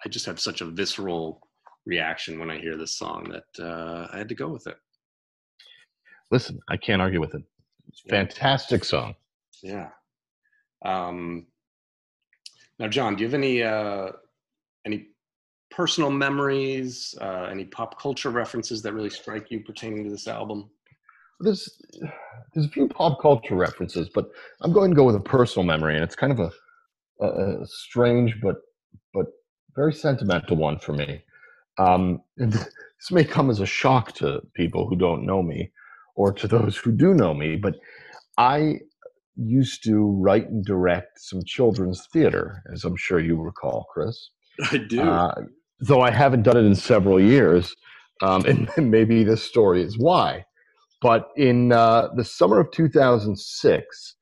[0.05, 1.47] I just have such a visceral
[1.85, 4.77] reaction when I hear this song that uh, I had to go with it.
[6.31, 7.43] Listen, I can't argue with it.
[8.09, 9.15] fantastic song.
[9.61, 9.89] Yeah.
[10.83, 11.47] Um,
[12.79, 14.11] now, John, do you have any uh,
[14.85, 15.07] any
[15.69, 20.69] personal memories, uh, any pop culture references that really strike you pertaining to this album?
[21.41, 21.81] There's
[22.53, 24.29] there's a few pop culture references, but
[24.61, 28.39] I'm going to go with a personal memory, and it's kind of a, a, strange
[28.41, 28.57] but
[29.13, 29.25] but
[29.75, 31.23] very sentimental one for me.
[31.77, 35.71] Um, this may come as a shock to people who don't know me,
[36.15, 37.75] or to those who do know me, but
[38.37, 38.79] I
[39.35, 44.29] used to write and direct some children's theater, as I'm sure you recall, Chris.
[44.71, 45.01] I do.
[45.01, 45.33] Uh,
[45.79, 47.75] though I haven't done it in several years,
[48.21, 48.45] um,
[48.77, 50.45] and maybe this story is why.
[51.01, 54.15] But in uh, the summer of 2006,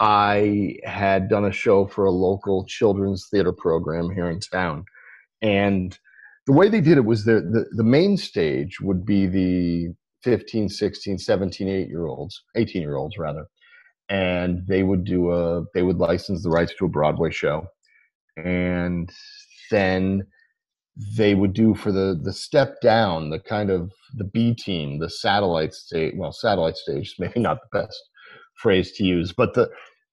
[0.00, 4.84] I had done a show for a local children's theater program here in town.
[5.40, 5.96] And
[6.46, 10.68] the way they did it was the, the, the main stage would be the 15,
[10.68, 13.46] 16, 17, 8 year olds, 18 year olds rather.
[14.08, 17.66] And they would do a, they would license the rights to a Broadway show.
[18.36, 19.10] And
[19.70, 20.26] then
[21.16, 25.10] they would do for the the step down, the kind of the B team, the
[25.10, 26.14] satellite stage.
[26.16, 28.00] Well, satellite stage is maybe not the best
[28.54, 29.70] phrase to use, but the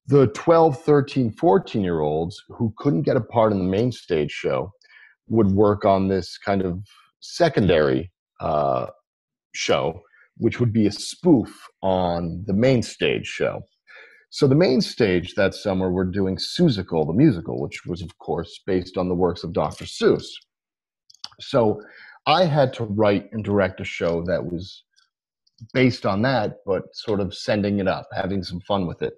[0.08, 4.32] the 12, 13, 14 year olds who couldn't get a part in the main stage
[4.32, 4.72] show
[5.28, 6.82] would work on this kind of
[7.20, 8.88] secondary uh,
[9.54, 10.02] show,
[10.38, 13.62] which would be a spoof on the main stage show.
[14.30, 18.62] So the main stage that summer, we're doing Seussical, the musical, which was, of course,
[18.66, 19.84] based on the works of Dr.
[19.86, 20.26] Seuss.
[21.42, 21.82] So
[22.26, 24.84] I had to write and direct a show that was
[25.74, 29.14] based on that, but sort of sending it up, having some fun with it.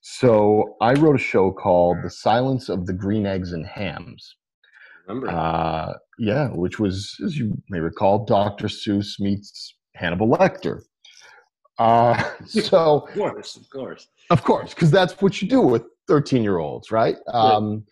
[0.00, 4.34] So I wrote a show called The Silence of the Green Eggs and Hams.
[5.06, 5.28] Remember?
[5.28, 8.68] Uh, yeah, which was, as you may recall, Dr.
[8.68, 10.82] Seuss meets Hannibal Lecter.
[11.78, 16.90] Uh, so, of course, of course, of course, because that's what you do with thirteen-year-olds,
[16.90, 17.16] right?
[17.32, 17.84] Um,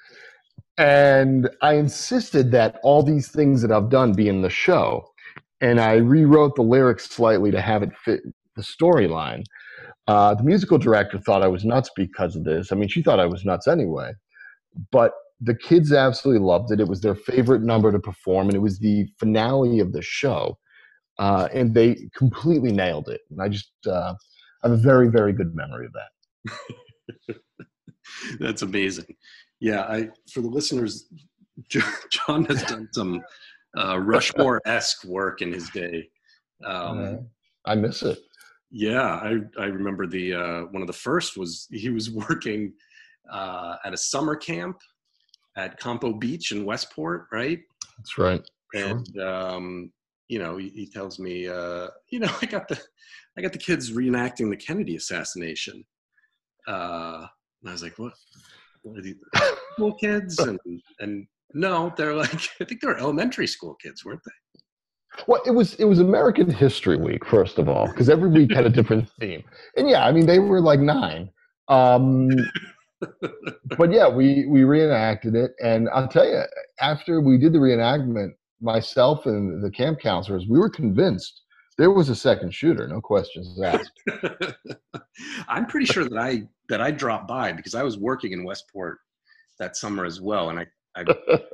[0.78, 5.07] and I insisted that all these things that I've done be in the show.
[5.61, 8.22] And I rewrote the lyrics slightly to have it fit
[8.57, 9.45] the storyline.
[10.09, 12.72] Uh, the musical director thought I was nuts because of this.
[12.72, 14.12] I mean, she thought I was nuts anyway.
[14.91, 15.12] But
[15.43, 16.80] the kids absolutely loved it.
[16.80, 20.59] It was their favorite number to perform, and it was the finale of the show.
[21.18, 23.20] Uh, and they completely nailed it.
[23.30, 24.14] And I just uh,
[24.62, 27.36] I have a very, very good memory of that.
[28.40, 29.16] That's amazing
[29.62, 31.07] yeah, I for the listeners,
[31.68, 33.22] John has done some
[33.78, 36.09] uh, Rushmore esque work in his day.
[36.66, 37.28] Um,
[37.64, 38.18] I miss it.
[38.72, 42.72] Yeah, I I remember the uh, one of the first was he was working
[43.32, 44.78] uh, at a summer camp
[45.57, 47.61] at Compo Beach in Westport, right?
[47.98, 48.42] That's right.
[48.74, 49.92] And um,
[50.28, 52.80] you know, he, he tells me, uh, you know, I got the
[53.36, 55.84] I got the kids reenacting the Kennedy assassination.
[56.66, 57.26] Uh,
[57.62, 58.12] and I was like, what?
[58.82, 59.16] what are these
[59.72, 60.38] school kids?
[60.38, 60.59] And
[61.00, 65.22] and no, they're like, I think they were elementary school kids, weren't they?
[65.26, 68.66] Well, it was it was American History Week first of all, because every week had
[68.66, 69.44] a different theme.
[69.76, 71.30] And yeah, I mean they were like nine.
[71.68, 72.28] Um,
[73.76, 76.42] but yeah, we we reenacted it, and I'll tell you,
[76.80, 81.42] after we did the reenactment, myself and the camp counselors, we were convinced
[81.78, 84.03] there was a second shooter, no questions asked.
[85.48, 88.98] I'm pretty sure that I that I dropped by because I was working in Westport
[89.59, 91.05] that summer as well, and I I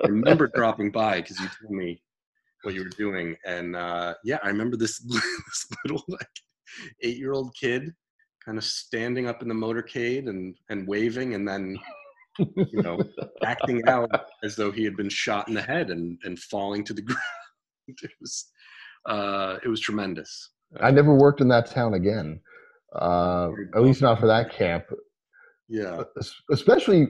[0.04, 2.02] remember dropping by because you told me
[2.62, 6.28] what you were doing, and uh, yeah, I remember this this little like
[7.02, 7.94] eight year old kid
[8.48, 11.78] kind of standing up in the motorcade and and waving, and then
[12.38, 12.98] you know
[13.44, 14.10] acting out
[14.42, 17.20] as though he had been shot in the head and and falling to the ground.
[17.88, 18.50] It was
[19.06, 20.50] uh, it was tremendous.
[20.80, 22.40] I never worked in that town again,
[22.98, 24.84] uh, at least not for that camp.
[25.68, 26.04] Yeah,
[26.50, 27.06] especially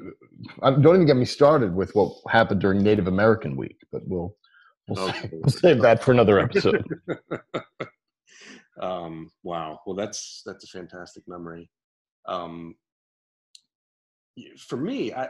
[0.61, 4.35] don't even get me started with what happened during Native American Week, but we'll
[4.89, 5.21] we'll, okay.
[5.21, 6.85] save, we'll save that for another episode.
[8.81, 11.71] um, wow, well that's that's a fantastic memory.
[12.27, 12.75] Um,
[14.59, 15.29] for me, I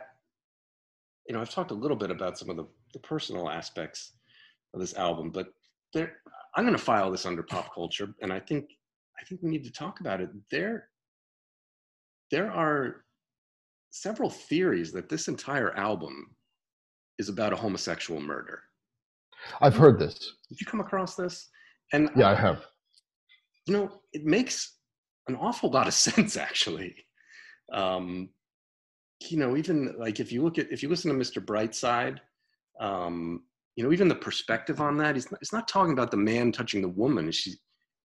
[1.26, 4.12] you know I've talked a little bit about some of the, the personal aspects
[4.74, 5.48] of this album, but
[5.92, 6.16] there
[6.56, 8.66] I'm going to file this under pop culture, and I think
[9.20, 10.30] I think we need to talk about it.
[10.50, 10.88] There
[12.30, 13.04] there are
[13.90, 16.36] several theories that this entire album
[17.18, 18.60] is about a homosexual murder.
[19.60, 20.34] I've heard this.
[20.48, 21.48] Did you come across this?
[21.92, 22.66] And yeah, I have.
[23.68, 24.78] You know, it makes
[25.28, 26.96] an awful lot of sense actually.
[27.72, 28.30] Um,
[29.20, 31.44] you know, even like if you look at if you listen to Mr.
[31.44, 32.18] Brightside,
[32.80, 33.42] um,
[33.76, 36.50] you know, even the perspective on that, he's not, he's not talking about the man
[36.50, 37.30] touching the woman.
[37.30, 37.54] She,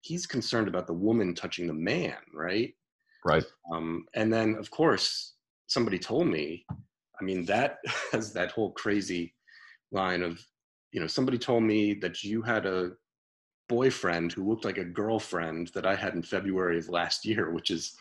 [0.01, 2.73] he's concerned about the woman touching the man, right?
[3.25, 3.45] Right.
[3.71, 5.35] Um, and then, of course,
[5.67, 6.65] somebody told me,
[7.19, 7.77] I mean, that
[8.11, 9.33] has that whole crazy
[9.91, 10.43] line of,
[10.91, 12.91] you know, somebody told me that you had a
[13.75, 17.69] boyfriend who looked like a girlfriend that I had in February of last year, which
[17.71, 17.95] is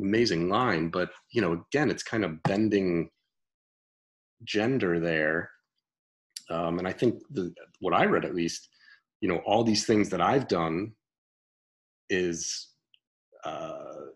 [0.00, 0.88] amazing line.
[0.88, 3.10] But, you know, again, it's kind of bending
[4.44, 5.50] gender there
[6.50, 8.68] um, and I think the, what I read, at least,
[9.20, 10.92] you know, all these things that I've done
[12.10, 12.68] is
[13.44, 14.08] uh,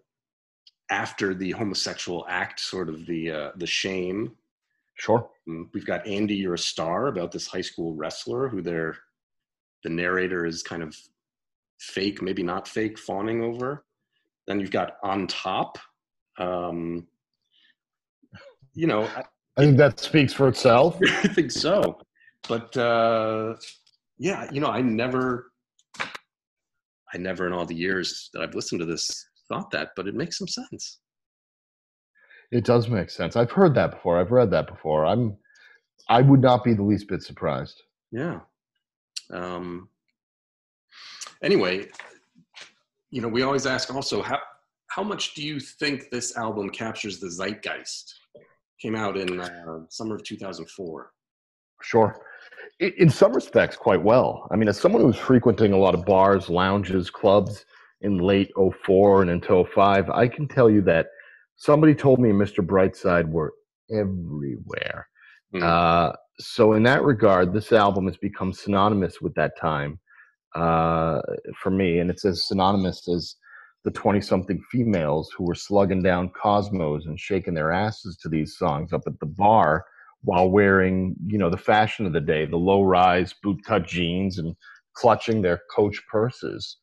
[0.91, 4.33] after the homosexual act, sort of the uh, the shame.
[4.97, 5.29] Sure.
[5.49, 8.97] Um, we've got Andy, you're a star about this high school wrestler who they're
[9.85, 10.97] the narrator is kind of
[11.81, 13.85] fake, maybe not fake, fawning over.
[14.47, 15.79] Then you've got on top.
[16.39, 17.07] Um,
[18.75, 19.25] you know, I,
[19.57, 20.99] I think that speaks for itself.
[21.07, 21.99] I think so
[22.47, 23.55] but uh,
[24.19, 25.53] yeah, you know, I never,
[26.01, 30.15] I never in all the years that I've listened to this thought that, but it
[30.15, 31.01] makes some sense.
[32.51, 33.37] It does make sense.
[33.37, 34.19] I've heard that before.
[34.19, 35.05] I've read that before.
[35.05, 35.37] I'm,
[36.09, 37.83] I would not be the least bit surprised.
[38.11, 38.41] Yeah.
[39.33, 39.89] Um,
[41.43, 41.89] anyway,
[43.11, 44.39] you know, we always ask also how
[44.89, 48.15] how much do you think this album captures the zeitgeist?
[48.81, 51.13] Came out in uh, summer of 2004.
[51.83, 52.21] Sure
[52.81, 54.47] in some respects quite well.
[54.51, 57.65] I mean, as someone who's frequenting a lot of bars, lounges, clubs
[58.03, 58.51] in late
[58.85, 61.07] 04 and into 05, I can tell you that
[61.57, 62.65] somebody told me Mr.
[62.65, 63.53] Brightside were
[63.91, 65.09] everywhere.
[65.55, 65.63] Mm.
[65.63, 69.99] Uh, so in that regard, this album has become synonymous with that time
[70.55, 71.21] uh,
[71.61, 73.37] for me, and it's as synonymous as
[73.85, 78.57] the 20 something females who were slugging down Cosmos and shaking their asses to these
[78.57, 79.85] songs up at the bar
[80.23, 84.55] while wearing, you know, the fashion of the day, the low rise bootcut jeans and
[84.95, 86.79] clutching their coach purses.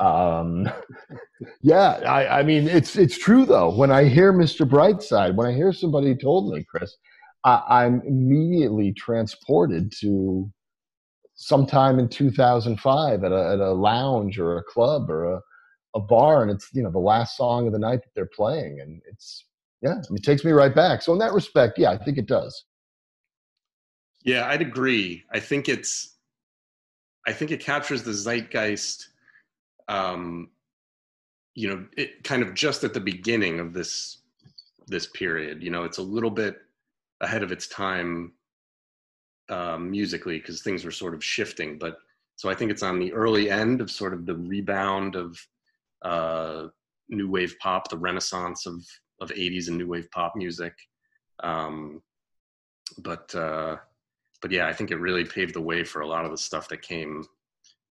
[0.00, 0.68] Um,
[1.62, 3.74] yeah, I, I mean, it's it's true though.
[3.74, 4.68] When I hear Mr.
[4.68, 6.94] Brightside, when I hear somebody told me, Chris,
[7.44, 10.50] I, I'm immediately transported to
[11.34, 15.40] sometime in 2005 at a, at a lounge or a club or a,
[15.94, 18.80] a bar, and it's you know the last song of the night that they're playing,
[18.80, 19.44] and it's
[19.82, 21.02] yeah, it takes me right back.
[21.02, 22.64] So in that respect, yeah, I think it does.
[24.24, 25.22] Yeah, I'd agree.
[25.30, 26.16] I think it's,
[27.26, 29.08] I think it captures the zeitgeist.
[29.88, 30.48] Um,
[31.54, 34.18] you know, it kind of just at the beginning of this
[34.86, 35.62] this period.
[35.62, 36.56] You know, it's a little bit
[37.20, 38.32] ahead of its time
[39.48, 41.78] um, musically because things were sort of shifting.
[41.78, 41.98] But
[42.36, 45.38] so I think it's on the early end of sort of the rebound of
[46.02, 46.68] uh,
[47.08, 48.84] new wave pop, the renaissance of
[49.20, 50.74] of 80s and new wave pop music.
[51.42, 52.02] Um,
[52.98, 53.76] but uh,
[54.42, 56.68] but yeah, I think it really paved the way for a lot of the stuff
[56.68, 57.24] that came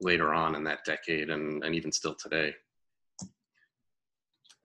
[0.02, 2.54] later on in that decade and, and even still today.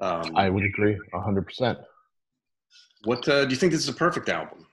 [0.00, 1.78] Um, I would agree hundred percent.
[3.04, 4.66] What uh, do you think this is a perfect album?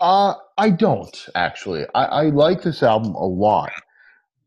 [0.00, 1.86] Uh, I don't actually.
[1.94, 3.72] I, I like this album a lot,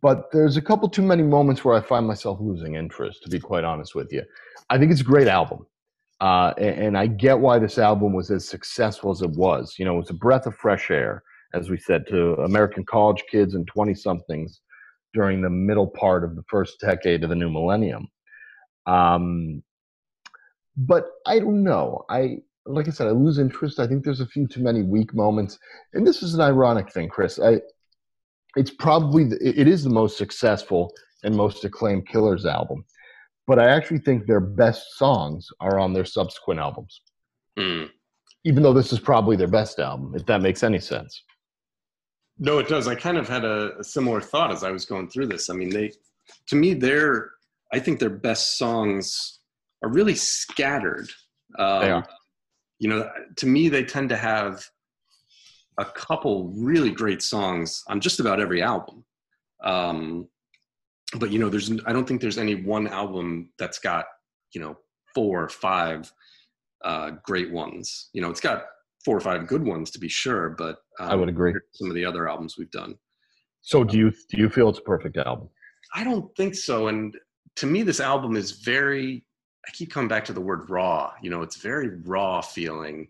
[0.01, 3.23] but there's a couple too many moments where I find myself losing interest.
[3.23, 4.23] To be quite honest with you,
[4.69, 5.65] I think it's a great album,
[6.19, 9.75] uh, and, and I get why this album was as successful as it was.
[9.79, 13.55] You know, it's a breath of fresh air, as we said, to American college kids
[13.55, 14.59] and twenty somethings
[15.13, 18.09] during the middle part of the first decade of the new millennium.
[18.85, 19.63] Um,
[20.77, 22.05] but I don't know.
[22.09, 23.79] I like I said, I lose interest.
[23.79, 25.59] I think there's a few too many weak moments,
[25.93, 27.39] and this is an ironic thing, Chris.
[27.39, 27.61] I,
[28.55, 30.91] it's probably the, it is the most successful
[31.23, 32.85] and most acclaimed Killers album,
[33.47, 37.01] but I actually think their best songs are on their subsequent albums.
[37.57, 37.89] Mm.
[38.43, 41.23] Even though this is probably their best album, if that makes any sense.
[42.37, 42.87] No, it does.
[42.87, 45.49] I kind of had a, a similar thought as I was going through this.
[45.49, 45.91] I mean, they,
[46.47, 47.31] to me, they're,
[47.71, 49.39] I think their best songs
[49.83, 51.09] are really scattered.
[51.57, 52.07] Um, they are
[52.79, 54.63] you know, to me, they tend to have
[55.77, 59.03] a couple really great songs on just about every album.
[59.63, 60.27] Um,
[61.17, 64.05] but you know, there's I don't think there's any one album that's got
[64.53, 64.77] you know
[65.13, 66.11] four or five
[66.83, 68.09] uh, great ones.
[68.13, 68.65] You know, it's got
[69.03, 71.53] four or five good ones to be sure, but um, I would agree.
[71.73, 72.95] Some of the other albums we've done.
[73.61, 75.49] So, do you do you feel it's a perfect album?
[75.93, 76.87] I don't think so.
[76.87, 77.15] And
[77.57, 79.24] to me, this album is very
[79.67, 81.13] I keep coming back to the word raw.
[81.21, 83.07] You know, it's very raw feeling.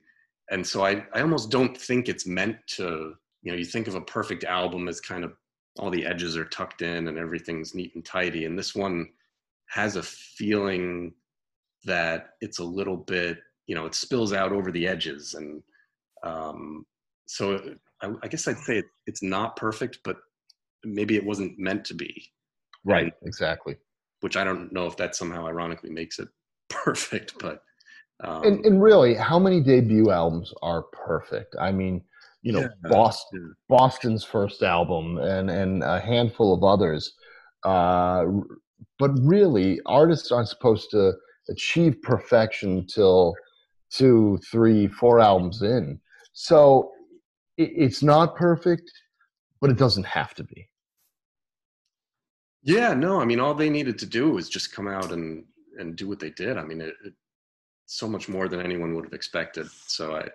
[0.52, 3.96] And so I, I almost don't think it's meant to, you know, you think of
[3.96, 5.34] a perfect album as kind of
[5.80, 8.46] all the edges are tucked in and everything's neat and tidy.
[8.46, 9.10] And this one
[9.68, 11.14] has a feeling
[11.84, 15.34] that it's a little bit, you know, it spills out over the edges.
[15.34, 15.62] And
[16.24, 16.86] um,
[17.26, 20.18] so I, I guess I'd say it, it's not perfect, but
[20.84, 22.32] maybe it wasn't meant to be.
[22.86, 23.76] Right, and, exactly.
[24.22, 26.30] Which I don't know if that somehow ironically makes it
[26.70, 27.62] perfect, but
[28.24, 31.56] um, and, and really, how many debut albums are perfect?
[31.60, 32.02] I mean,
[32.42, 33.78] you know, yeah, Boston, yeah.
[33.78, 37.14] Boston's first album, and and a handful of others.
[37.64, 38.26] Uh,
[39.00, 41.14] but really, artists aren't supposed to
[41.50, 43.34] achieve perfection till
[43.92, 46.00] two, three, four albums in.
[46.34, 46.92] So
[47.58, 48.90] it, it's not perfect,
[49.62, 50.70] but it doesn't have to be.
[52.64, 55.46] Yeah, no, I mean, all they needed to do was just come out and
[55.78, 56.58] and do what they did.
[56.58, 57.14] I mean, it, it,
[57.88, 59.68] so much more than anyone would have expected.
[59.88, 60.28] So I,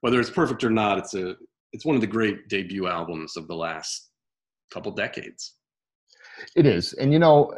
[0.00, 1.36] whether it's perfect or not, it's a
[1.72, 4.10] it's one of the great debut albums of the last
[4.72, 5.54] couple decades.
[6.54, 7.52] It is, and you know,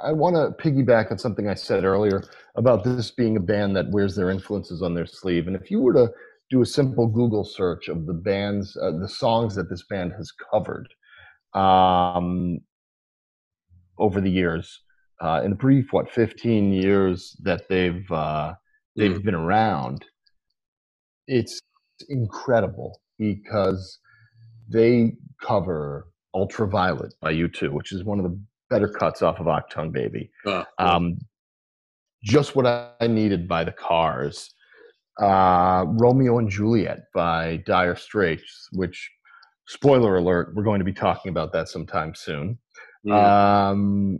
[0.00, 2.22] I want to piggyback on something I said earlier
[2.56, 5.46] about this being a band that wears their influences on their sleeve.
[5.46, 6.10] And if you were to
[6.50, 10.32] do a simple Google search of the bands, uh, the songs that this band has
[10.50, 10.88] covered
[11.54, 12.58] um,
[13.98, 14.82] over the years,
[15.20, 18.54] uh, in the brief what 15 years that they've uh,
[18.96, 19.24] they've mm.
[19.24, 20.04] been around
[21.26, 21.60] it's
[22.08, 23.98] incredible because
[24.68, 28.38] they cover ultraviolet by u2 which is one of the
[28.68, 31.16] better cuts off of Achtung Baby uh, um,
[32.22, 34.54] just what i needed by the cars
[35.20, 39.10] uh, romeo and juliet by dire straits which
[39.66, 42.58] spoiler alert we're going to be talking about that sometime soon
[43.06, 43.12] mm.
[43.12, 44.18] um,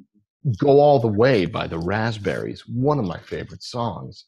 [0.58, 4.24] Go All the Way by the Raspberries, one of my favorite songs.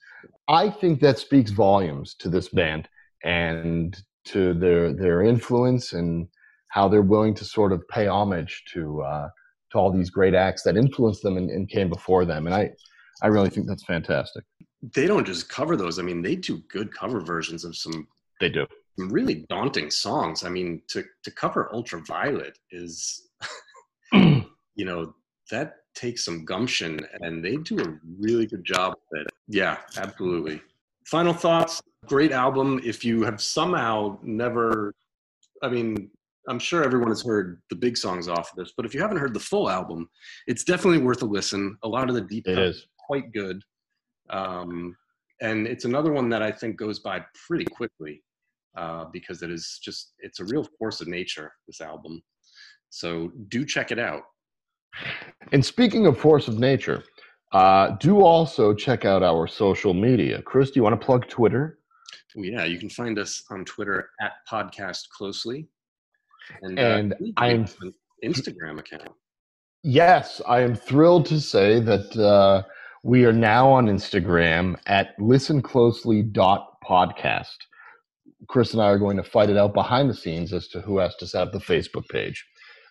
[0.48, 2.88] I think that speaks volumes to this band
[3.24, 3.96] and
[4.26, 6.28] to their their influence and
[6.68, 9.28] how they're willing to sort of pay homage to uh,
[9.70, 12.46] to all these great acts that influenced them and, and came before them.
[12.46, 12.70] And I
[13.22, 14.44] I really think that's fantastic.
[14.94, 15.98] They don't just cover those.
[15.98, 18.06] I mean, they do good cover versions of some.
[18.40, 18.66] They do
[18.98, 20.44] some really daunting songs.
[20.44, 23.28] I mean, to to cover Ultraviolet is,
[24.12, 24.44] you
[24.84, 25.14] know,
[25.50, 29.26] that takes some gumption and they do a really good job with it.
[29.48, 30.60] Yeah, absolutely.
[31.06, 31.82] Final thoughts.
[32.06, 32.80] Great album.
[32.84, 34.94] If you have somehow never,
[35.62, 36.10] I mean,
[36.48, 39.18] I'm sure everyone has heard the big songs off of this, but if you haven't
[39.18, 40.08] heard the full album,
[40.46, 41.76] it's definitely worth a listen.
[41.82, 43.62] A lot of the deep it is quite good.
[44.30, 44.96] Um,
[45.40, 48.22] and it's another one that I think goes by pretty quickly
[48.76, 52.22] uh, because it is just, it's a real force of nature, this album.
[52.90, 54.22] So do check it out.
[55.52, 57.04] And speaking of force of nature,
[57.52, 60.42] uh, do also check out our social media.
[60.42, 61.78] Chris, do you want to plug Twitter?
[62.34, 65.66] yeah, you can find us on Twitter at Podcast Closely,
[66.62, 67.02] and, uh,
[67.36, 67.66] I'm
[68.22, 69.08] Instagram account.
[69.82, 72.62] Yes, I am thrilled to say that uh,
[73.02, 77.56] we are now on Instagram at listenclosely.podcast.
[78.48, 80.98] Chris and I are going to fight it out behind the scenes as to who
[80.98, 82.44] has to set up the Facebook page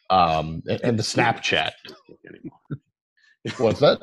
[0.09, 1.71] um, and, and the Snapchat.
[3.57, 3.99] What's that?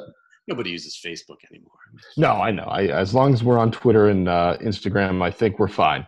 [0.47, 1.73] Nobody uses Facebook anymore.
[2.17, 2.65] No, I know.
[2.65, 6.07] I, as long as we're on Twitter and uh, Instagram, I think we're fine.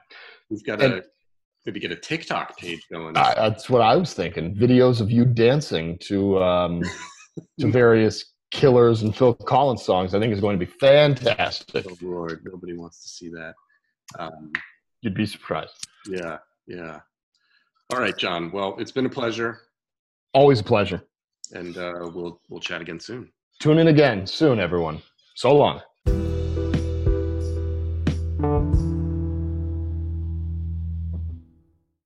[0.50, 1.02] We've got to
[1.64, 3.16] maybe get a TikTok page going.
[3.16, 4.54] Uh, that's what I was thinking.
[4.54, 6.82] Videos of you dancing to um,
[7.60, 10.14] to various Killers and Phil Collins songs.
[10.14, 11.86] I think is going to be fantastic.
[11.88, 13.54] Oh Lord, nobody wants to see that.
[14.18, 14.52] Um,
[15.00, 15.86] You'd be surprised.
[16.08, 17.00] Yeah, yeah.
[17.92, 18.50] All right, John.
[18.50, 19.60] Well, it's been a pleasure.
[20.32, 21.02] Always a pleasure.
[21.52, 23.30] And uh, we'll we'll chat again soon.
[23.60, 25.00] Tune in again soon, everyone.
[25.34, 25.80] So long.